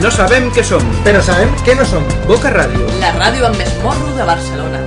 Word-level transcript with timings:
No 0.00 0.08
sabem 0.08 0.46
què 0.56 0.62
som, 0.64 0.80
però 1.04 1.20
sabem 1.20 1.50
què 1.60 1.74
no 1.76 1.84
som. 1.84 2.06
Boca 2.24 2.48
Ràdio. 2.54 2.86
La 3.02 3.10
ràdio 3.18 3.44
amb 3.50 3.60
més 3.60 3.74
morro 3.84 4.14
de 4.16 4.24
Barcelona. 4.24 4.80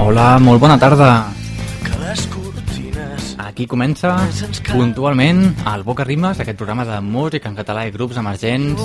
Hola, 0.00 0.38
molt 0.40 0.64
bona 0.64 0.80
tarda. 0.80 1.35
Aquí 3.56 3.64
comença 3.64 4.10
puntualment 4.68 5.38
el 5.72 5.82
Boca 5.82 6.04
Rimes, 6.04 6.42
aquest 6.42 6.58
programa 6.60 6.84
de 6.84 6.98
música 7.00 7.48
en 7.48 7.54
català 7.56 7.86
i 7.88 7.92
grups 7.94 8.18
emergents. 8.20 8.82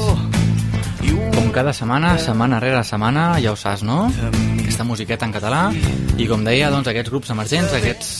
Com 1.35 1.49
cada 1.51 1.73
setmana, 1.75 2.13
setmana 2.15 2.61
rere 2.63 2.79
setmana, 2.87 3.25
ja 3.43 3.51
ho 3.51 3.57
saps, 3.59 3.83
no? 3.83 4.05
Aquesta 4.61 4.85
musiqueta 4.87 5.27
en 5.27 5.35
català. 5.35 5.59
I 6.15 6.29
com 6.29 6.47
deia, 6.47 6.71
doncs, 6.71 6.87
aquests 6.87 7.11
grups 7.11 7.33
emergents, 7.35 7.75
aquests 7.81 8.13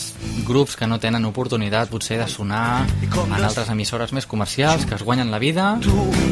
grups 0.44 0.76
que 0.76 0.92
no 0.92 1.00
tenen 1.00 1.30
oportunitat 1.30 1.88
potser 1.88 2.20
de 2.20 2.28
sonar 2.28 2.84
en 3.00 3.38
altres 3.40 3.72
emissores 3.72 4.12
més 4.12 4.28
comercials, 4.28 4.84
que 4.84 5.00
es 5.00 5.08
guanyen 5.08 5.32
la 5.32 5.40
vida. 5.40 5.78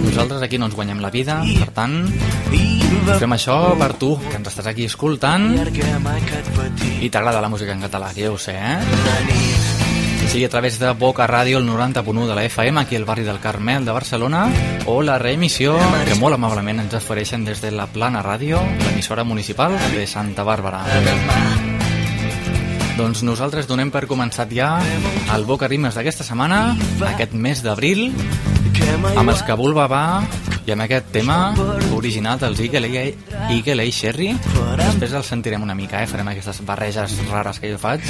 Nosaltres 0.03 0.43
aquí 0.43 0.59
no 0.59 0.67
ens 0.67 0.75
guanyem 0.75 0.99
la 0.99 1.15
vida, 1.15 1.39
per 1.63 1.71
tant, 1.79 1.97
fem 3.15 3.39
això 3.39 3.57
per 3.79 3.93
tu, 3.95 4.17
que 4.27 4.35
ens 4.35 4.51
estàs 4.51 4.67
aquí 4.67 4.91
escoltant 4.91 5.53
i 6.99 7.07
t'agrada 7.07 7.39
la 7.39 7.55
música 7.55 7.71
en 7.71 7.87
català, 7.87 8.11
que 8.11 8.27
ja 8.27 8.35
ho 8.35 8.39
sé, 8.49 8.59
eh? 8.59 9.68
Sigui 10.29 10.45
a 10.45 10.49
través 10.49 10.77
de 10.77 10.91
Boca 10.93 11.25
Ràdio, 11.25 11.57
el 11.57 11.67
90.1 11.67 12.27
de 12.27 12.35
la 12.35 12.43
FM, 12.45 12.79
aquí 12.79 12.95
al 12.95 13.05
barri 13.05 13.23
del 13.23 13.39
Carmel 13.39 13.83
de 13.83 13.91
Barcelona, 13.91 14.47
o 14.85 15.01
la 15.01 15.17
reemissió 15.17 15.73
que 16.05 16.17
molt 16.19 16.37
amablement 16.37 16.83
ens 16.83 16.93
ofereixen 16.93 17.47
des 17.47 17.63
de 17.63 17.71
la 17.73 17.87
Plana 17.89 18.21
Ràdio, 18.21 18.59
l'emissora 18.85 19.23
municipal 19.23 19.73
de 19.95 20.05
Santa 20.05 20.45
Bàrbara. 20.45 20.83
Doncs 22.99 23.23
nosaltres 23.25 23.65
donem 23.65 23.89
per 23.89 24.05
començat 24.05 24.53
ja 24.53 24.75
el 25.33 25.47
Boca 25.49 25.67
Rimes 25.71 25.97
d'aquesta 25.97 26.27
setmana, 26.27 26.75
aquest 27.09 27.33
mes 27.33 27.63
d'abril, 27.65 28.11
amb 29.15 29.29
els 29.31 29.41
Kabul 29.49 29.73
Baba 29.73 30.21
i 30.69 30.73
amb 30.75 30.83
aquest 30.85 31.07
tema 31.09 31.35
original 31.97 32.37
dels 32.37 32.59
Eagle 32.61 32.89
Eye, 32.91 33.15
Eagle 33.49 33.81
Eye 33.87 33.93
Sherry. 33.95 34.27
Després 34.77 35.15
el 35.17 35.25
sentirem 35.25 35.65
una 35.65 35.73
mica, 35.73 36.03
eh? 36.03 36.09
farem 36.11 36.29
aquestes 36.29 36.61
barreges 36.67 37.15
rares 37.31 37.61
que 37.63 37.71
jo 37.73 37.79
faig. 37.81 38.05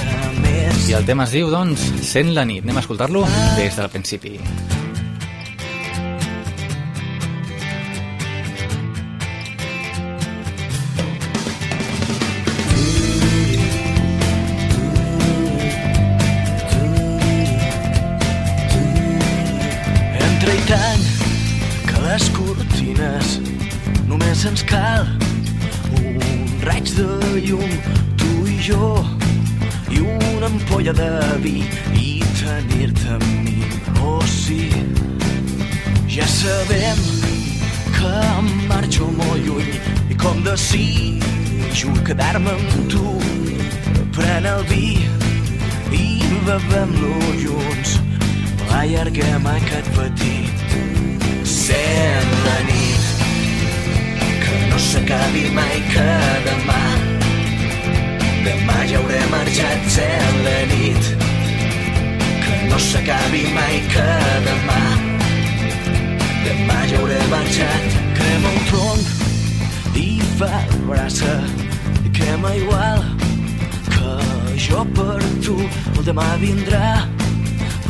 I 0.89 0.97
el 0.97 1.07
tema 1.07 1.29
es 1.29 1.37
diu, 1.37 1.47
doncs, 1.53 1.87
Sent 2.09 2.33
la 2.35 2.43
nit. 2.49 2.65
Anem 2.67 2.81
a 2.81 2.83
escoltar-lo 2.83 3.23
des 3.55 3.79
del 3.79 3.89
principi. 3.95 4.35
Llum, 27.45 27.71
tu 28.17 28.29
i 28.47 28.57
jo, 28.63 29.05
i 29.91 29.99
una 29.99 30.47
ampolla 30.47 30.93
de 30.93 31.09
vi 31.43 31.63
i 31.95 32.09
tenir-te 32.39 33.15
amb 33.15 33.27
mi. 33.45 33.57
Oh, 34.01 34.21
sí, 34.25 34.69
ja 36.07 36.27
sabem 36.27 37.01
que 37.95 38.13
em 38.39 38.49
marxo 38.67 39.09
molt 39.17 39.45
lluny 39.45 39.71
i 40.09 40.17
com 40.19 40.41
desitjo 40.43 41.93
quedar-me 42.07 42.55
amb 42.55 42.89
tu. 42.91 43.15
Pren 44.17 44.47
el 44.49 44.65
vi 44.71 44.97
i 45.95 46.05
bevem-lo 46.47 47.15
junts. 47.43 47.99
Allarguem 48.79 49.47
aquest 49.55 49.93
petit 49.95 50.75
sent 51.49 52.35
la 52.47 52.57
nit 52.67 53.23
que 54.43 54.65
no 54.71 54.83
s'acabi 54.89 55.47
mai 55.55 55.79
que 55.93 56.11
demà 56.49 57.18
demà 58.45 58.77
ja 58.89 58.99
hauré 58.99 59.19
marxat 59.31 59.87
sent 59.95 60.37
la 60.45 60.57
nit. 60.71 61.07
Que 62.43 62.55
no 62.69 62.77
s'acabi 62.79 63.43
mai 63.55 63.79
que 63.93 64.07
demà. 64.47 64.81
Demà 66.45 66.79
ja 66.91 66.99
hauré 66.99 67.19
marxat. 67.33 67.97
Crema 68.17 68.53
un 68.55 68.67
tronc 68.69 69.97
i 70.03 70.07
fa 70.39 70.61
braça 70.87 71.35
i 72.05 72.13
crema 72.19 72.53
igual 72.55 73.03
que 73.89 74.15
jo 74.67 74.85
per 74.97 75.19
tu. 75.45 75.57
El 75.97 76.03
demà 76.11 76.27
vindrà 76.43 77.07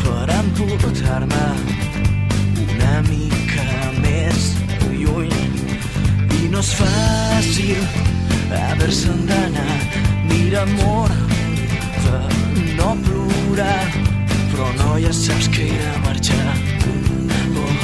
per 0.01 0.25
emportar-me 0.39 1.45
una 2.65 2.95
mica 3.09 3.69
més 4.01 4.53
lluny. 4.89 5.35
I 6.41 6.47
no 6.53 6.63
és 6.65 6.73
fàcil 6.81 8.07
haver-se'n 8.49 9.25
d'anar 9.29 9.88
mira 10.49 10.63
amor 10.63 11.09
de 12.05 12.75
no 12.75 12.95
plorar. 13.05 13.87
Però 14.51 14.67
no 14.79 14.97
ja 14.97 15.13
saps 15.13 15.47
que 15.53 15.63
he 15.67 15.77
de 15.77 15.99
marxar. 16.05 16.55
Oh, 17.61 17.75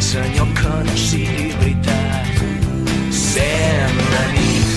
senyor 0.00 0.48
que 0.58 0.74
no 0.86 0.96
sigui 0.96 1.48
veritat. 1.60 2.30
Sent 3.10 3.98
la 4.12 4.24
nit 4.36 4.70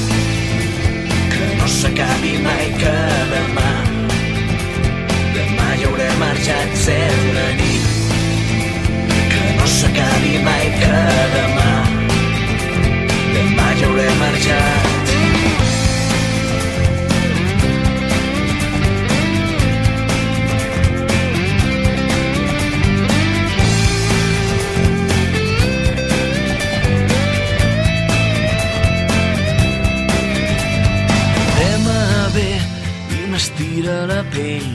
que 1.34 1.45
no 1.59 1.68
s'acabi 1.78 2.34
mai 2.47 2.68
que 2.81 2.97
demà 3.34 3.69
demà 5.38 5.69
ja 5.81 5.88
hauré 5.88 6.12
marxat. 6.25 6.78
Sent 6.85 7.25
la 7.38 7.47
nit 7.62 7.84
que 9.31 9.44
no 9.57 9.73
s'acabi 9.78 10.38
mai 10.50 10.69
que 10.81 10.95
demà 11.38 11.72
demà 13.34 13.73
ja 13.81 13.91
hauré 13.91 14.13
marxat 14.23 14.88
m'estira 33.39 34.05
la 34.05 34.22
pell 34.35 34.72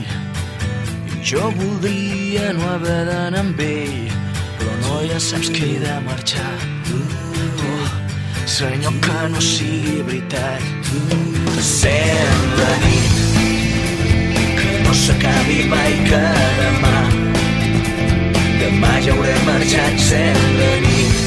jo 1.21 1.51
voldria 1.57 2.45
no 2.57 2.63
haver 2.73 3.01
d'anar 3.05 3.41
amb 3.43 3.59
ell, 3.61 4.07
però 4.57 4.71
no 4.83 4.95
ja 5.05 5.19
saps 5.21 5.51
que 5.53 5.67
he 5.67 5.75
de 5.83 5.91
marxar. 6.05 6.53
Oh, 6.95 7.89
senyor, 8.49 8.95
que 9.05 9.19
no 9.33 9.41
sigui 9.47 10.01
veritat. 10.07 10.65
Sent 11.67 12.47
la 12.61 12.71
nit, 12.85 13.19
que 14.61 14.71
no 14.87 14.95
s'acabi 15.03 15.59
mai 15.73 15.93
que 16.09 16.23
demà. 16.61 16.95
Demà 18.63 18.95
ja 19.05 19.13
hauré 19.13 19.37
marxat 19.51 20.01
sent 20.07 20.41
la 20.63 20.73
nit, 20.87 21.21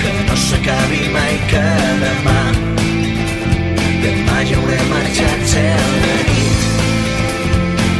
que 0.00 0.16
no 0.30 0.40
s'acabi 0.46 1.04
mai 1.18 1.38
que 1.52 1.68
demà. 2.06 2.67
Demà 4.08 4.38
ja 4.48 4.56
hauré 4.56 4.76
marxat 4.88 5.40
sent 5.50 5.88
la 6.00 6.14
nit, 6.24 6.62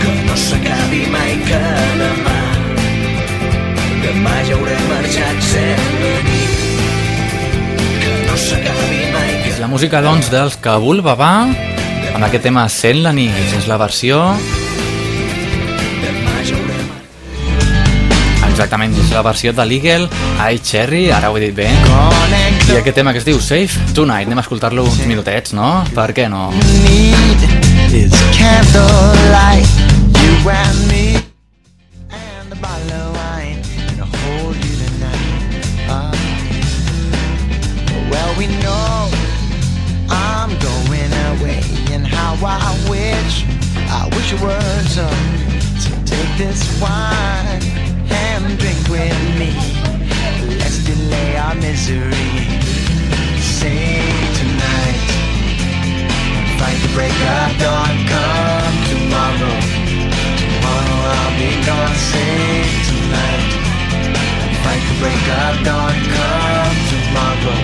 que 0.01 0.13
no 0.25 0.37
s'acabi 0.41 1.01
mai 1.13 1.35
que 1.45 1.59
demà. 2.01 2.37
Demà 4.07 4.37
ja 4.49 4.57
hauré 4.57 4.79
marxat 4.89 5.43
sent 5.51 5.91
la 6.01 6.15
nit. 6.31 6.63
Que 8.01 8.15
no 8.25 8.39
s'acabi 8.41 9.03
mai 9.13 9.35
que 9.43 9.53
És 9.53 9.61
la 9.61 9.69
música, 9.69 10.01
doncs, 10.01 10.31
dels 10.33 10.57
Kabul 10.65 11.05
Baba 11.05 11.35
amb 11.45 12.25
aquest 12.25 12.49
tema 12.49 12.65
Sent 12.73 13.05
la 13.05 13.13
nit. 13.13 13.37
És 13.61 13.69
la 13.69 13.77
versió... 13.77 14.23
Exactament, 18.59 18.91
és 18.99 19.13
la 19.15 19.21
versió 19.23 19.53
de 19.55 19.63
l'Eagle 19.71 20.09
Eye 20.43 20.59
Cherry, 20.59 21.05
ara 21.15 21.29
ho 21.31 21.37
he 21.39 21.45
dit 21.45 21.53
bé. 21.55 21.69
I 21.71 22.81
aquest 22.81 22.97
tema 22.99 23.13
que 23.15 23.21
es 23.23 23.27
diu 23.29 23.39
Safe 23.39 23.95
Tonight. 23.95 24.27
Anem 24.27 24.41
a 24.41 24.43
escoltar-lo 24.43 24.83
uns 24.83 24.99
minutets, 25.07 25.55
no? 25.55 25.85
Per 25.95 26.09
què 26.11 26.25
no? 26.27 26.49
need 26.83 27.45
is 27.95 28.11
candlelight, 28.35 29.71
you 30.19 30.51
and 30.51 30.81
me, 30.91 31.23
and 32.11 32.51
a 32.51 32.59
bottle 32.59 32.99
of 32.99 33.15
wine, 33.15 33.63
hold 34.27 34.59
you 34.59 34.75
tonight. 34.83 35.23
Ah. 35.87 36.11
well, 38.11 38.35
we 38.43 38.51
know 38.59 39.07
I'm 40.11 40.51
going 40.59 41.15
away, 41.31 41.63
and 41.95 42.05
how 42.05 42.35
I 42.43 42.75
wish, 42.91 43.47
I 43.87 44.11
wish 44.19 44.33
it 44.35 44.41
were 44.43 44.83
so. 44.91 45.07
So 45.79 45.95
take 46.11 46.33
this 46.43 46.67
wine 46.83 47.78
and 48.11 48.59
drink 48.59 48.89
with 48.89 49.19
me. 49.39 49.53
Let's 50.59 50.79
delay 50.85 51.37
our 51.37 51.55
misery. 51.55 52.47
Say 53.41 54.01
tonight, 54.39 55.01
fight 56.59 56.79
the 56.83 56.91
break 56.95 57.13
of 57.13 57.51
dawn. 57.59 57.95
Come 58.13 58.77
tomorrow, 58.93 59.57
tomorrow 60.41 60.99
I'll 61.17 61.35
be 61.39 61.51
gone. 61.67 61.97
Say 62.11 62.65
tonight, 62.89 63.51
fight 64.63 64.83
the 64.89 64.97
break 65.03 65.25
of 65.43 65.55
dawn. 65.65 65.95
Come 66.15 66.79
tomorrow, 66.93 67.59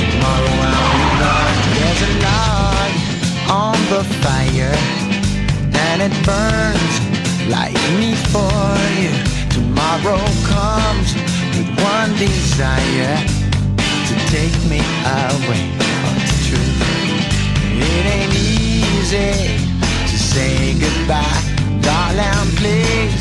tomorrow 0.00 0.54
I'll 0.72 0.92
be 0.98 1.08
gone. 1.22 1.56
There's 1.74 2.02
a 2.02 2.12
log 2.26 2.92
on 3.50 3.78
the 3.92 4.02
fire, 4.22 4.76
and 5.86 5.98
it 6.02 6.14
burns 6.24 6.94
like 7.48 7.74
me 8.00 8.14
for 8.32 8.74
you. 9.00 9.43
Tomorrow 9.74 10.22
comes 10.46 11.14
with 11.56 11.66
one 11.82 12.14
desire 12.14 13.18
to 14.06 14.14
take 14.30 14.54
me 14.70 14.78
away. 14.78 15.62
Oh, 15.82 16.22
it's 16.22 16.46
true. 16.46 16.70
It 17.82 18.06
ain't 18.06 18.34
easy 18.34 19.58
to 20.06 20.16
say 20.16 20.78
goodbye. 20.78 21.42
Darling, 21.82 22.50
please 22.54 23.18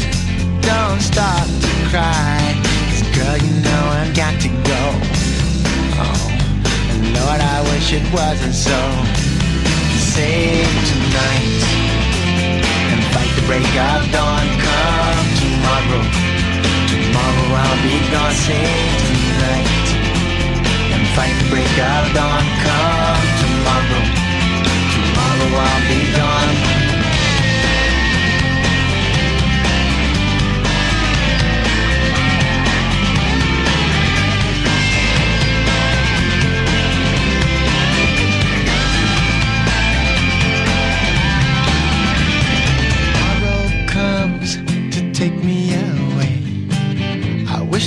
don't 0.61 1.01
stop 1.01 1.47
to 1.63 1.71
cry. 1.89 2.37
'Cause 2.61 3.01
girl, 3.17 3.37
you 3.37 3.53
know 3.65 3.83
I've 3.99 4.13
got 4.13 4.39
to 4.41 4.49
go. 4.49 4.83
Oh, 6.05 6.31
and 6.91 7.01
Lord, 7.17 7.41
I 7.41 7.61
wish 7.71 7.93
it 7.93 8.05
wasn't 8.13 8.53
so. 8.53 8.79
Save 10.13 10.69
tonight 10.91 11.63
and 12.91 13.01
fight 13.11 13.31
the 13.37 13.41
break 13.49 13.73
of 13.89 14.01
dawn. 14.11 14.45
Come 14.65 15.27
tomorrow. 15.41 16.32
Tomorrow 17.13 17.61
I'll 17.61 17.83
be 17.83 17.99
gone. 18.09 18.33
Save 18.33 19.01
tonight 19.05 19.87
and 20.93 21.07
fight 21.13 21.35
the 21.43 21.47
break 21.51 21.77
of 21.77 22.13
dawn. 22.15 22.45
Come 22.65 23.25
tomorrow. 23.43 24.03
Tomorrow 24.93 25.61
I'll 25.61 25.87
be 25.89 26.01
gone. 26.17 26.82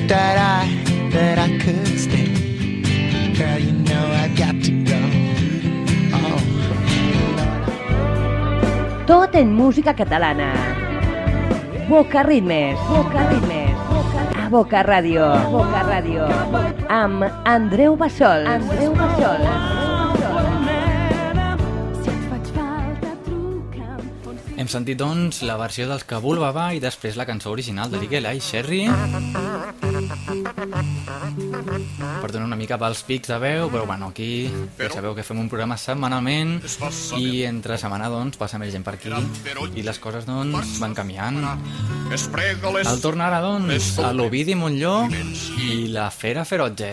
That 0.09 0.39
I, 0.39 1.11
that 1.11 1.39
I 1.39 1.59
could 1.59 1.99
stay. 1.99 2.31
Girl, 3.35 3.59
you 3.59 3.73
know 3.73 4.07
I 4.13 4.29
got 4.39 4.55
to 4.65 4.73
go. 4.87 5.01
Oh. 6.15 6.39
Tot 9.07 9.35
en 9.35 9.55
música 9.55 9.95
catalana. 9.95 10.53
Boca 11.89 12.23
Ritmes. 12.23 12.79
Boca 12.89 13.29
Ritmes. 13.31 13.75
A 14.37 14.49
Boca 14.49 14.83
Ràdio. 14.83 15.27
Boca 15.51 15.83
Ràdio. 15.91 16.27
Amb 16.89 17.27
Andreu 17.45 17.97
Bassol. 17.97 18.47
Andreu 18.47 18.95
Bassol. 18.95 19.43
Hem 24.57 24.71
sentit, 24.73 24.97
doncs, 24.97 25.43
la 25.45 25.59
versió 25.61 25.85
dels 25.87 26.07
Kabul 26.09 26.41
Baba 26.41 26.71
i 26.73 26.81
després 26.81 27.19
la 27.21 27.27
cançó 27.29 27.53
original 27.53 27.91
de 27.93 28.01
Ligue 28.01 28.23
i 28.25 28.41
Sherry. 28.41 28.87
Donar 32.37 32.51
una 32.51 32.59
mica 32.61 32.77
pels 32.77 33.01
pics 33.09 33.31
de 33.33 33.39
veu, 33.41 33.71
però 33.73 33.87
bueno, 33.89 34.11
aquí 34.13 34.49
ja 34.77 34.91
sabeu 34.93 35.15
que 35.17 35.25
fem 35.25 35.39
un 35.41 35.49
programa 35.49 35.79
setmanalment 35.81 36.59
i 37.17 37.47
entre 37.49 37.79
setmana, 37.81 38.11
doncs, 38.13 38.37
passa 38.37 38.61
més 38.61 38.75
gent 38.75 38.85
per 38.85 38.97
aquí 38.99 39.13
i 39.73 39.85
les 39.87 39.99
coses, 40.03 40.27
doncs, 40.29 40.77
van 40.83 40.93
canviant. 40.97 41.41
El 42.13 43.01
torna 43.01 43.31
ara, 43.31 43.41
doncs, 43.41 43.95
a 44.05 44.13
l'Ovidi 44.13 44.55
Montlló 44.59 45.07
i 45.65 45.87
la 45.95 46.11
Fera 46.13 46.45
Ferotge. 46.45 46.93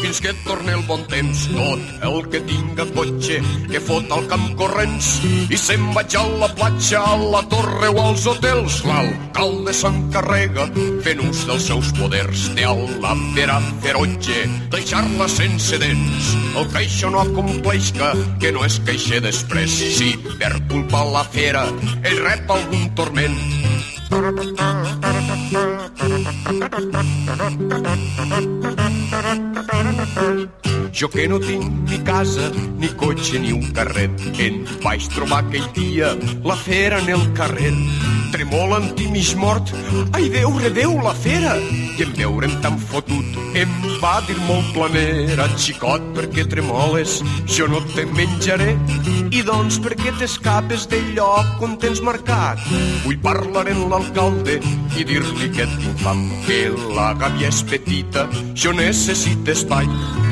fins 0.00 0.20
que 0.24 0.32
torni 0.46 0.72
el 0.72 0.82
bon 0.88 1.02
temps 1.12 1.42
tot 1.52 2.04
el 2.08 2.22
que 2.32 2.40
tinga 2.48 2.86
cotxe 2.96 3.40
que 3.70 3.82
fot 3.84 4.14
al 4.16 4.26
camp 4.30 4.46
corrents 4.60 5.10
i 5.52 5.58
se'n 5.60 5.90
vaig 5.96 6.16
a 6.16 6.24
la 6.40 6.48
platja 6.56 7.02
a 7.12 7.18
la 7.20 7.42
torre 7.52 7.92
o 7.92 8.00
als 8.06 8.24
hotels 8.30 8.80
l'alcalde 8.88 9.76
s'encarrega 9.76 10.66
fent 11.04 11.22
ús 11.28 11.44
dels 11.50 11.68
seus 11.72 11.92
poders 12.00 12.48
té 12.56 12.64
a 12.64 12.74
la 13.04 13.14
pera 13.36 13.60
ferotge 13.84 14.42
deixar-la 14.72 15.28
sense 15.28 15.78
dents. 15.80 16.30
El 16.56 16.68
que 16.72 16.82
això 16.84 17.10
no 17.12 17.22
acompleix 17.24 17.92
que, 17.96 18.10
que 18.42 18.52
no 18.52 18.64
es 18.66 18.80
queixe 18.86 19.20
després. 19.24 19.80
Si 19.96 20.12
per 20.40 20.52
culpa 20.70 21.04
la 21.08 21.24
fera 21.24 21.66
ell 22.04 22.22
rep 22.24 22.50
algun 22.50 22.90
torment. 22.98 23.38
Jo 30.92 31.08
que 31.08 31.28
no 31.30 31.38
tinc 31.38 31.90
ni 31.90 31.98
casa, 32.04 32.50
ni 32.78 32.88
cotxe, 32.98 33.38
ni 33.38 33.52
un 33.54 33.70
carret, 33.76 34.24
em 34.42 34.64
vaig 34.82 35.06
trobar 35.14 35.44
aquell 35.44 35.68
dia 35.76 36.10
la 36.44 36.56
fera 36.58 36.98
en 36.98 37.14
el 37.14 37.24
carrer. 37.38 37.70
Tremolant 38.30 38.92
i 39.02 39.08
mig 39.10 39.32
mort, 39.36 39.72
ai 40.14 40.28
Déu, 40.30 40.52
redeu 40.62 40.92
la 41.02 41.12
fera! 41.18 41.56
I 41.98 42.04
en 42.04 42.12
veure'm 42.16 42.52
tan 42.62 42.78
fotut, 42.78 43.34
em 43.58 43.72
va 44.00 44.20
dir 44.28 44.36
molt 44.46 44.70
planera, 44.76 45.48
xicot, 45.58 46.04
perquè 46.16 46.46
tremoles, 46.48 47.18
jo 47.50 47.66
no 47.68 47.82
te 47.96 48.06
menjaré. 48.14 48.76
I 49.34 49.42
doncs, 49.46 49.80
per 49.82 49.96
què 49.98 50.14
t'escapes 50.20 50.86
del 50.90 51.12
lloc 51.18 51.60
on 51.66 51.76
tens 51.82 52.00
marcat? 52.06 52.62
Vull 53.04 53.20
parlar 53.24 53.66
amb 53.74 53.90
l'alcalde 53.92 54.60
i 54.96 55.04
dir-li 55.06 55.50
que 55.54 55.68
tinc 55.76 56.00
fam, 56.06 56.24
que 56.46 56.62
la 56.96 57.12
gàbia 57.20 57.50
és 57.50 57.62
petita, 57.66 58.28
jo 58.54 58.72
necessito 58.78 59.52
espai. 59.52 59.90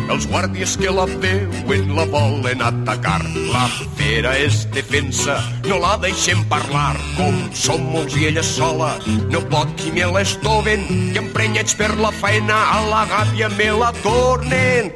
Els 0.09 0.25
guàrdies 0.31 0.73
que 0.81 0.89
la 0.89 1.05
veuen 1.21 1.91
la 1.93 2.07
volen 2.09 2.63
atacar. 2.65 3.21
La 3.53 3.67
fera 3.99 4.33
és 4.41 4.63
defensa, 4.73 5.37
no 5.69 5.77
la 5.83 5.99
deixem 6.01 6.41
parlar. 6.49 6.95
Com 7.19 7.37
som 7.53 7.88
molts 7.93 8.17
i 8.19 8.29
ella 8.29 8.45
sola, 8.45 8.95
no 9.33 9.41
pot 9.53 9.73
qui 9.81 9.93
me 9.95 10.07
l'estoven. 10.15 10.85
I 11.15 11.19
emprenyats 11.21 11.77
per 11.79 11.95
la 11.99 12.13
feina, 12.15 12.59
a 12.77 12.81
la 12.89 13.05
gàbia 13.11 13.49
me 13.57 13.71
la 13.81 13.93
tornen. 14.03 14.93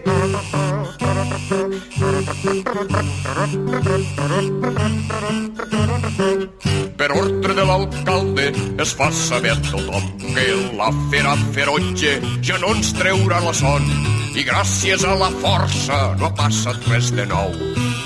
Per 6.97 7.11
ordre 7.19 7.55
de 7.59 7.65
l'alcalde 7.67 8.51
es 8.85 8.95
fa 8.99 9.11
saber 9.13 9.55
a 9.57 9.61
tothom 9.71 10.11
que 10.23 10.47
la 10.79 10.91
fera 11.11 11.35
ferotge 11.57 12.19
ja 12.47 12.59
no 12.63 12.75
ens 12.77 12.93
treurà 12.97 13.43
la 13.45 13.55
son 13.57 13.89
i 14.33 14.45
gràcies 14.49 15.05
a 15.05 15.17
la 15.21 15.33
força 15.43 16.05
no 16.19 16.31
ha 16.31 16.37
passat 16.45 16.93
res 16.93 17.13
de 17.17 17.27
nou. 17.29 17.53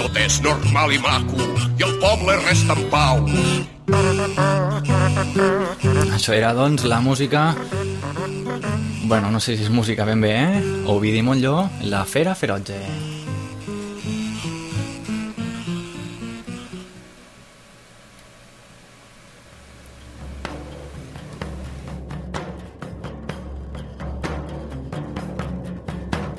Tot 0.06 0.18
és 0.22 0.36
normal 0.38 0.92
i 0.94 1.00
maco 1.02 1.42
i 1.74 1.82
el 1.82 1.96
poble 1.98 2.36
resta 2.44 2.76
en 2.76 2.84
pau. 2.92 3.24
Això 6.14 6.30
era, 6.30 6.52
doncs, 6.54 6.84
la 6.86 7.00
música... 7.02 7.48
Bueno, 9.10 9.32
no 9.34 9.40
sé 9.42 9.56
si 9.56 9.66
és 9.66 9.72
música 9.74 10.06
ben 10.06 10.22
bé, 10.22 10.30
eh? 10.30 10.62
Ovidi 10.94 11.24
Montlló, 11.26 11.64
la 11.90 12.04
Fera 12.06 12.36
Ferotge. 12.38 12.78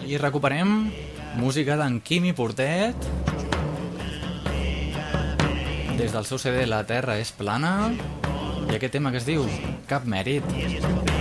I 0.08 0.24
recuperem 0.24 0.88
música 1.44 1.76
d'en 1.76 2.00
Quimi 2.00 2.32
Portet 2.32 3.17
des 5.98 6.14
del 6.14 6.26
seu 6.30 6.38
CD 6.38 6.68
La 6.70 6.84
Terra 6.86 7.18
és 7.18 7.32
plana. 7.34 7.90
I 8.68 8.76
aquest 8.78 8.94
tema 8.94 9.12
que 9.14 9.22
es 9.22 9.26
diu 9.26 9.48
Cap 9.90 10.06
mèrit 10.06 11.17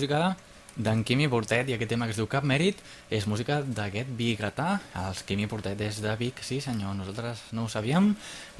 música 0.00 0.32
d'en 0.80 1.02
Quimi 1.04 1.26
Portet 1.28 1.68
i 1.68 1.74
aquest 1.74 1.90
tema 1.92 2.06
que 2.08 2.14
es 2.14 2.18
diu 2.18 2.28
Cap 2.30 2.44
Mèrit 2.46 2.78
és 3.12 3.26
música 3.28 3.58
d'aquest 3.60 4.08
biguetà. 4.16 4.78
Els 4.96 5.20
Quimi 5.28 5.48
Portet 5.50 5.80
és 5.84 5.98
de 6.00 6.14
Vic, 6.16 6.40
sí 6.46 6.60
senyor, 6.64 6.94
nosaltres 6.96 7.42
no 7.52 7.66
ho 7.66 7.68
sabíem 7.68 8.14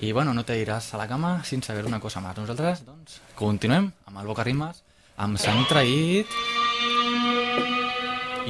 i 0.04 0.12
bueno, 0.12 0.34
no 0.36 0.44
te 0.44 0.58
iràs 0.60 0.90
a 0.92 1.00
la 1.00 1.08
cama 1.08 1.38
sin 1.48 1.64
saber 1.64 1.86
una 1.88 2.00
cosa 2.00 2.20
més. 2.20 2.36
Nosaltres, 2.36 2.84
doncs, 2.84 3.22
continuem 3.40 3.88
amb 4.10 4.20
el 4.20 4.28
Boca 4.28 4.44
Rimes, 4.44 4.84
amb 5.16 5.40
Sant 5.40 5.64
Traït 5.70 6.28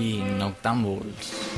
i 0.03 0.19
Noctàmbuls. 0.41 1.50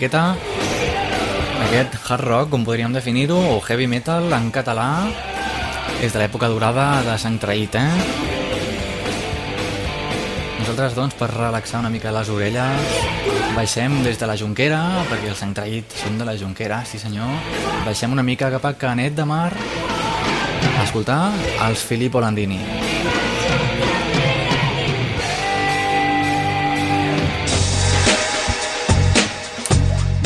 Musiqueta, 0.00 0.32
aquest 1.66 1.96
hard 2.08 2.24
rock, 2.24 2.46
com 2.48 2.62
podríem 2.64 2.94
definir-ho, 2.96 3.36
o 3.36 3.58
heavy 3.60 3.84
metal 3.84 4.32
en 4.32 4.46
català, 4.48 4.86
és 6.00 6.14
de 6.14 6.22
l'època 6.22 6.48
dorada 6.48 7.02
de 7.04 7.18
Sant 7.20 7.36
Traït, 7.36 7.76
eh? 7.76 7.84
Nosaltres, 10.62 10.96
doncs, 10.96 11.18
per 11.20 11.28
relaxar 11.34 11.84
una 11.84 11.92
mica 11.92 12.16
les 12.16 12.32
orelles, 12.32 12.96
baixem 13.52 14.00
des 14.08 14.16
de 14.16 14.32
la 14.32 14.40
Jonquera, 14.40 14.80
perquè 15.12 15.34
els 15.34 15.44
Sant 15.44 15.52
Traït 15.52 15.92
són 16.00 16.16
de 16.16 16.24
la 16.24 16.38
Jonquera, 16.40 16.80
sí 16.88 16.96
senyor. 16.96 17.36
Baixem 17.84 18.16
una 18.16 18.24
mica 18.24 18.48
cap 18.56 18.72
a 18.72 18.78
Canet 18.80 19.20
de 19.20 19.28
Mar, 19.28 19.50
a 19.52 20.86
escoltar 20.88 21.26
els 21.68 21.84
Filippo 21.84 22.24
Landini. 22.24 22.79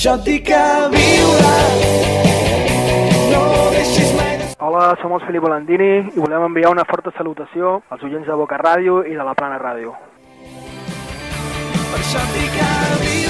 Això 0.00 0.14
et 0.16 0.22
dic 0.24 0.46
que 0.48 0.58
viure 0.94 1.48
no 3.32 3.42
deixis 3.74 4.14
mai 4.16 4.38
de... 4.40 4.46
Hola, 4.64 4.86
som 5.02 5.12
els 5.12 5.26
Felip 5.28 5.44
Volandini 5.44 5.90
i 6.00 6.22
volem 6.22 6.46
enviar 6.46 6.72
una 6.72 6.86
forta 6.88 7.12
salutació 7.18 7.74
als 7.92 8.06
oients 8.08 8.24
de 8.30 8.38
Boca 8.40 8.56
Ràdio 8.64 9.02
i 9.04 9.12
de 9.12 9.28
la 9.28 9.36
Plana 9.36 9.60
Ràdio. 9.60 9.92
Per 11.90 12.00
això 12.00 12.24
et 12.24 12.32
dic 12.38 12.56
que 12.56 12.72
viure 13.04 13.20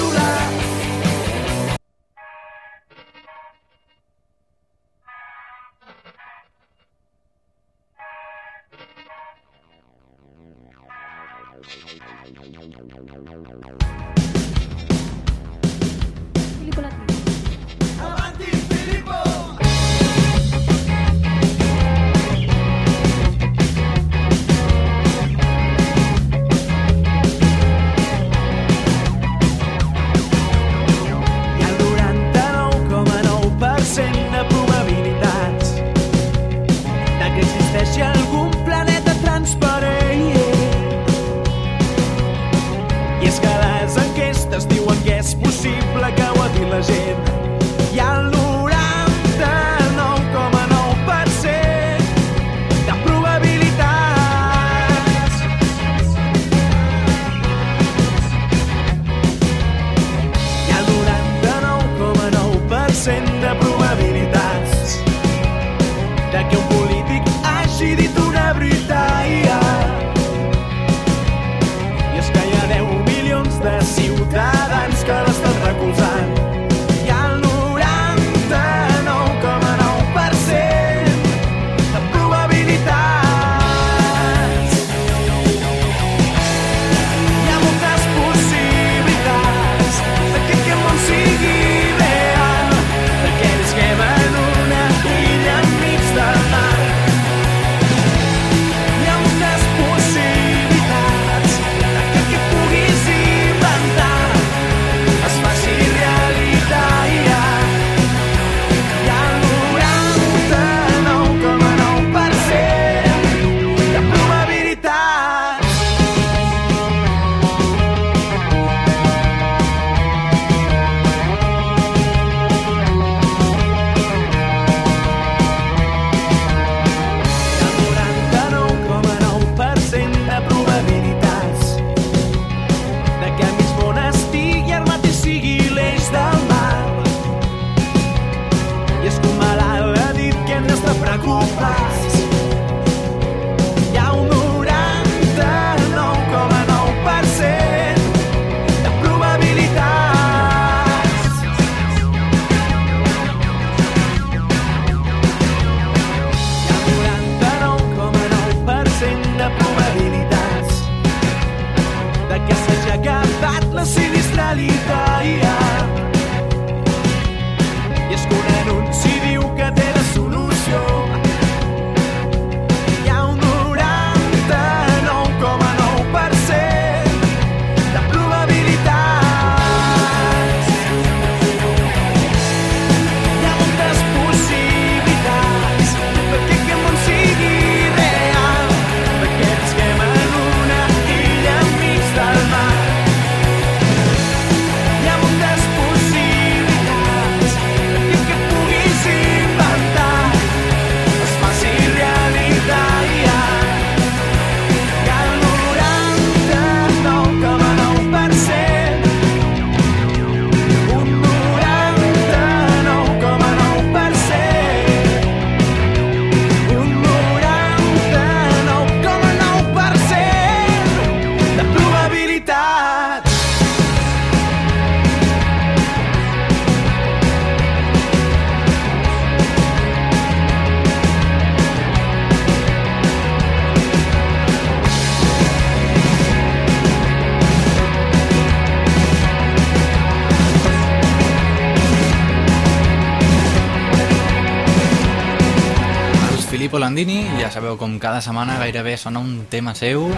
cada 248.01 248.23
setmana 248.25 248.57
gairebé 248.57 248.97
sona 248.97 249.21
un 249.21 249.45
tema 249.53 249.75
seu 249.77 250.09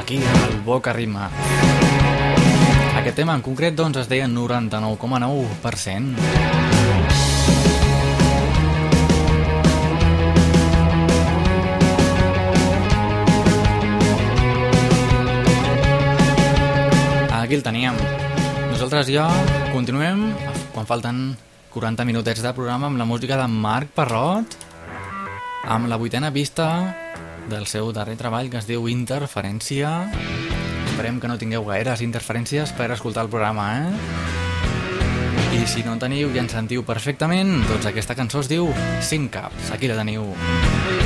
aquí 0.00 0.16
al 0.16 0.60
Boca 0.64 0.94
Rima. 0.96 1.28
Aquest 2.96 3.16
tema 3.20 3.34
en 3.36 3.42
concret 3.44 3.76
doncs 3.76 3.98
es 4.00 4.08
deia 4.08 4.26
99,9%. 4.26 6.16
Aquí 17.36 17.54
el 17.54 17.62
teníem. 17.62 17.94
Nosaltres 18.72 19.12
ja 19.12 19.28
continuem 19.74 20.32
quan 20.72 20.88
falten 20.88 21.36
40 21.76 22.08
minutets 22.08 22.40
de 22.40 22.56
programa 22.56 22.88
amb 22.88 22.96
la 22.96 23.04
música 23.04 23.36
de 23.36 23.46
Marc 23.52 23.92
Parrot 23.92 24.65
amb 25.66 25.88
la 25.88 25.96
vuitena 25.96 26.30
vista 26.30 26.94
del 27.50 27.66
seu 27.66 27.92
darrer 27.92 28.16
treball 28.16 28.50
que 28.50 28.60
es 28.60 28.68
diu 28.68 28.86
Interferència. 28.88 29.90
Esperem 30.86 31.18
que 31.20 31.28
no 31.28 31.38
tingueu 31.38 31.66
gaires 31.66 32.02
interferències 32.06 32.72
per 32.78 32.92
escoltar 32.94 33.26
el 33.26 33.32
programa, 33.32 33.66
eh? 33.82 33.90
I 35.56 35.66
si 35.66 35.82
no 35.84 35.96
en 35.96 36.02
teniu 36.02 36.30
i 36.34 36.40
en 36.42 36.48
sentiu 36.52 36.84
perfectament, 36.86 37.58
doncs 37.68 37.90
aquesta 37.90 38.16
cançó 38.18 38.44
es 38.44 38.50
diu 38.52 38.70
5 39.00 39.32
caps. 39.32 39.74
Aquí 39.74 39.90
la 39.90 39.98
teniu. 39.98 40.30
Tinc 40.32 41.05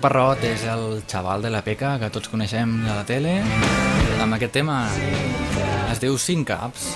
Marc 0.00 0.14
Parrot, 0.14 0.44
és 0.48 0.62
el 0.64 1.02
xaval 1.04 1.42
de 1.44 1.50
la 1.52 1.60
Peca 1.60 1.90
que 2.00 2.08
tots 2.08 2.30
coneixem 2.32 2.70
de 2.86 2.88
la 2.88 3.02
tele. 3.04 3.34
Amb 4.24 4.32
aquest 4.32 4.54
tema 4.56 4.78
es 5.92 6.00
diu 6.00 6.16
5 6.16 6.46
caps. 6.48 6.86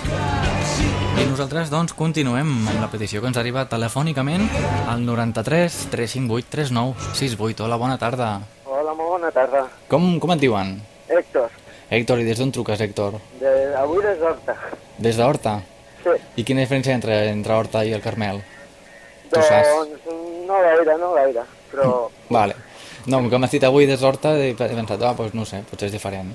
I 1.21 1.27
nosaltres, 1.29 1.69
doncs, 1.69 1.93
continuem 1.93 2.49
amb 2.65 2.81
la 2.81 2.89
petició 2.89 3.21
que 3.21 3.29
ens 3.29 3.37
arriba 3.37 3.67
telefònicament 3.69 4.47
al 4.89 5.05
93 5.05 5.77
358 5.93 6.49
39 6.57 7.13
68. 7.21 7.67
Hola, 7.67 7.77
bona 7.77 7.99
tarda. 8.01 8.31
Hola, 8.65 8.97
molt 8.97 9.19
bona 9.19 9.33
tarda. 9.37 9.67
Com, 9.91 10.15
com 10.17 10.33
et 10.33 10.41
diuen? 10.41 10.73
Héctor, 11.05 11.53
Héctor, 11.93 12.25
i 12.25 12.25
des 12.25 12.41
d'on 12.41 12.57
truques, 12.57 12.81
Héctor? 12.81 13.21
de, 13.37 13.55
avui 13.85 14.01
des 14.01 14.17
d'Horta. 14.17 14.57
Des 14.97 15.21
d'Horta? 15.21 15.59
Sí. 16.01 16.21
I 16.41 16.47
quina 16.47 16.65
diferència 16.65 16.97
entre, 16.97 17.21
entre 17.29 17.53
Horta 17.53 17.85
i 17.85 17.93
el 17.93 18.01
Carmel? 18.01 18.41
Doncs 19.29 20.09
no 20.49 20.63
gaire, 20.71 20.97
no 20.97 21.13
gaire, 21.13 21.51
però 21.69 22.07
Vale. 22.33 22.73
No, 23.07 23.19
com 23.29 23.43
has 23.45 23.51
dit 23.53 23.63
avui 23.63 23.85
des 23.85 23.99
d'Horta, 24.01 24.33
he 24.41 24.53
pensat, 24.57 25.01
ah, 25.05 25.13
doncs 25.13 25.33
no 25.37 25.45
sé, 25.45 25.61
potser 25.69 25.87
és 25.91 25.93
diferent. 25.93 26.33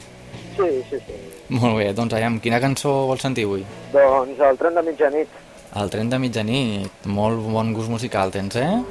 sí, 0.57 0.69
Sí, 0.91 0.99
sí. 1.07 1.19
Molt 1.51 1.77
bé, 1.79 1.93
doncs 1.93 2.15
aviam, 2.15 2.39
quina 2.39 2.61
cançó 2.63 2.91
vols 3.09 3.23
sentir 3.23 3.45
avui? 3.49 3.65
Doncs 3.93 4.39
el 4.39 4.59
tren 4.59 4.75
de 4.75 4.83
mitjanit. 4.87 5.29
El 5.81 5.91
tren 5.91 6.11
de 6.11 6.19
mitjanit, 6.19 7.07
molt 7.07 7.41
bon 7.51 7.73
gust 7.75 7.91
musical 7.91 8.31
tens, 8.31 8.57
eh? 8.57 8.83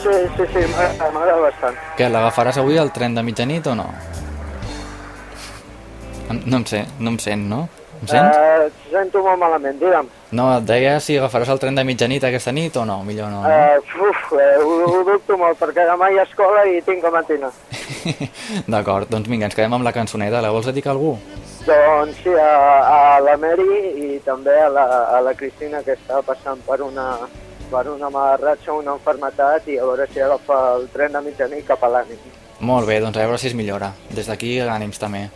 Sí, 0.00 0.14
sí, 0.36 0.44
sí, 0.54 0.62
m'agrada 0.72 1.40
bastant. 1.42 1.76
Què, 1.98 2.08
l'agafaràs 2.08 2.60
avui 2.62 2.78
el 2.78 2.92
tren 2.92 3.14
de 3.14 3.22
mitjanit 3.26 3.66
o 3.66 3.74
no? 3.74 3.88
No 6.44 6.56
em 6.60 6.64
sé, 6.68 6.84
no 7.00 7.10
em 7.10 7.18
sent, 7.18 7.44
no? 7.48 7.66
Em 8.00 8.06
sents? 8.10 8.36
Et 8.68 8.92
sento 8.92 9.22
molt 9.24 9.40
malament, 9.40 9.78
digue'm. 9.80 10.08
No, 10.38 10.48
et 10.58 10.66
deia 10.68 10.98
si 11.00 11.16
agafaràs 11.18 11.50
el 11.54 11.60
tren 11.62 11.78
de 11.78 11.84
mitjanit 11.88 12.24
aquesta 12.28 12.52
nit 12.52 12.76
o 12.76 12.84
no, 12.88 13.00
millor 13.06 13.30
no. 13.32 13.42
no? 13.42 13.48
Eh, 13.50 13.78
uf, 14.08 14.22
eh, 14.36 14.54
ho, 14.60 14.74
ho 14.86 15.02
dubto 15.08 15.38
molt, 15.40 15.58
perquè 15.60 15.86
demà 15.88 16.10
hi 16.12 16.20
ha 16.20 16.26
escola 16.28 16.66
i 16.68 16.82
tinc 16.84 17.02
que 17.04 17.12
matinar. 17.14 17.50
D'acord, 18.74 19.08
doncs 19.10 19.28
vinga, 19.30 19.48
ens 19.48 19.56
quedem 19.56 19.78
amb 19.78 19.88
la 19.88 19.94
cançoneta. 19.96 20.42
La 20.44 20.52
vols 20.54 20.68
dedicar 20.70 20.92
a 20.92 20.96
algú? 20.98 21.16
Doncs 21.68 22.22
sí, 22.22 22.32
a, 22.32 22.52
a 22.84 23.18
la 23.24 23.36
Mary 23.40 23.80
i 24.04 24.20
també 24.24 24.54
a 24.62 24.68
la, 24.72 24.86
a 25.16 25.20
la 25.24 25.34
Cristina, 25.36 25.82
que 25.84 25.96
està 25.98 26.22
passant 26.24 26.62
per 26.68 26.80
una, 26.84 27.10
per 27.72 27.86
una 27.90 28.12
mala 28.12 28.38
ratxa, 28.40 28.76
una 28.76 28.94
enfermetat, 28.96 29.66
i 29.68 29.80
a 29.80 29.88
veure 29.88 30.06
si 30.12 30.22
agafa 30.22 30.60
el 30.76 30.88
tren 30.94 31.16
de 31.16 31.24
mitjanit 31.26 31.66
cap 31.68 31.82
a 31.84 31.92
l'ànim. 31.96 32.20
Molt 32.60 32.88
bé, 32.88 33.00
doncs 33.02 33.18
a 33.18 33.26
veure 33.26 33.40
si 33.40 33.50
es 33.50 33.58
millora. 33.58 33.92
Des 34.14 34.28
d'aquí, 34.30 34.56
ànims 34.64 35.00
també. 35.00 35.28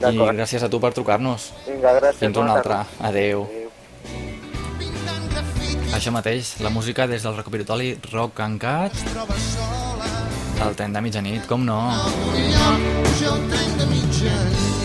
I 0.00 0.16
gràcies 0.16 0.62
a 0.64 0.70
tu 0.72 0.80
per 0.80 0.94
trucar-nos. 0.96 1.50
Vinga, 1.66 1.92
gràcies. 1.98 2.22
Fins 2.22 2.40
una 2.40 2.56
altra. 2.56 2.84
Adeu. 3.04 3.44
Això 5.92 6.12
mateix, 6.14 6.54
la 6.64 6.70
música 6.72 7.06
des 7.10 7.26
del 7.26 7.36
recopilatori 7.36 7.92
Rock 8.12 8.40
and 8.40 8.60
Cat. 8.62 8.96
El 10.64 10.76
tren 10.76 10.96
de 10.96 11.04
mitjanit, 11.04 11.46
com 11.48 11.64
no? 11.68 11.80
El 12.32 13.48
tren 13.52 13.80
de 13.80 13.90
mitjanit. 13.92 14.79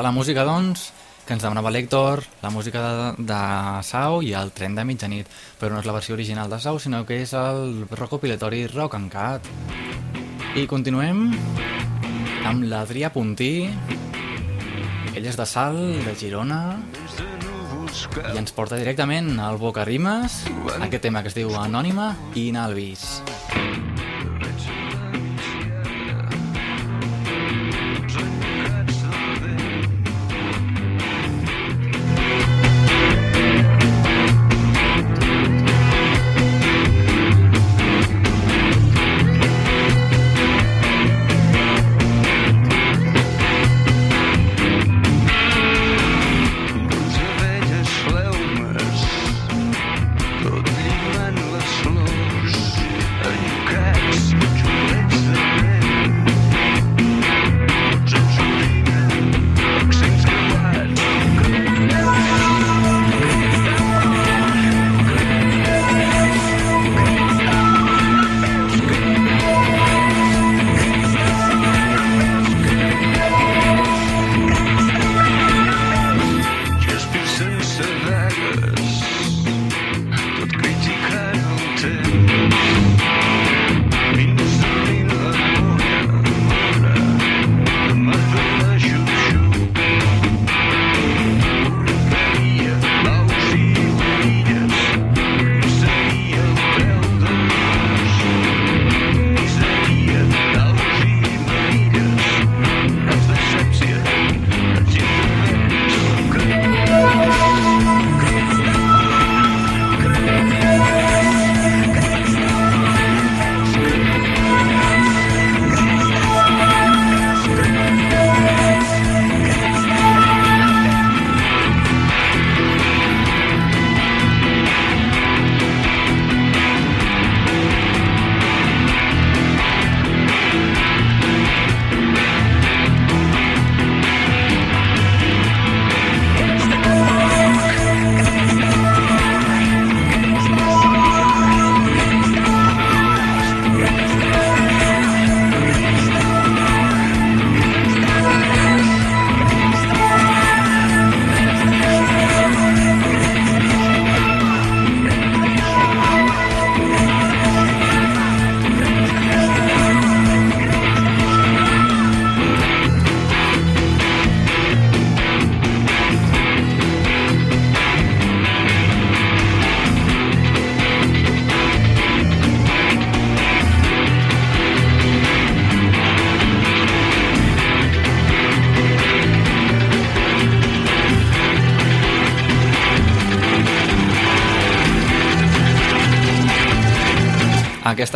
Era 0.00 0.08
la 0.08 0.16
música, 0.16 0.46
doncs, 0.48 0.94
que 1.28 1.34
ens 1.36 1.42
demanava 1.44 1.68
l'Hèctor, 1.68 2.22
la 2.40 2.48
música 2.48 2.80
de, 2.80 3.08
de 3.28 3.40
Sau 3.84 4.22
i 4.24 4.30
el 4.32 4.48
tren 4.56 4.72
de 4.72 4.80
mitjanit. 4.88 5.28
Però 5.60 5.74
no 5.74 5.82
és 5.82 5.88
la 5.90 5.92
versió 5.92 6.14
original 6.16 6.48
de 6.48 6.56
Sau, 6.56 6.78
sinó 6.80 7.02
que 7.04 7.18
és 7.20 7.34
el 7.36 7.82
recopilatori 7.90 8.62
Rock 8.72 8.96
and 8.96 9.12
Cat. 9.12 9.50
I 10.56 10.64
continuem 10.70 11.20
amb 12.48 12.64
l'Adrià 12.70 13.12
Puntí. 13.12 13.68
Ell 15.12 15.28
és 15.28 15.36
de 15.36 15.44
Sal, 15.44 15.76
de 16.06 16.16
Girona, 16.16 16.62
i 18.32 18.40
ens 18.40 18.56
porta 18.56 18.80
directament 18.80 19.34
al 19.36 19.60
Boca 19.60 19.84
Rimes, 19.84 20.46
aquest 20.80 21.04
tema 21.10 21.20
que 21.20 21.28
es 21.28 21.36
diu 21.36 21.52
Anònima 21.60 22.14
i 22.32 22.48
Inalvis. 22.54 23.20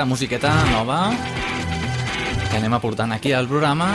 Musiqueta 0.05 0.51
nova 0.71 0.99
que 2.51 2.57
anem 2.59 2.75
aportant 2.77 3.13
aquí 3.15 3.33
al 3.33 3.49
programa 3.51 3.89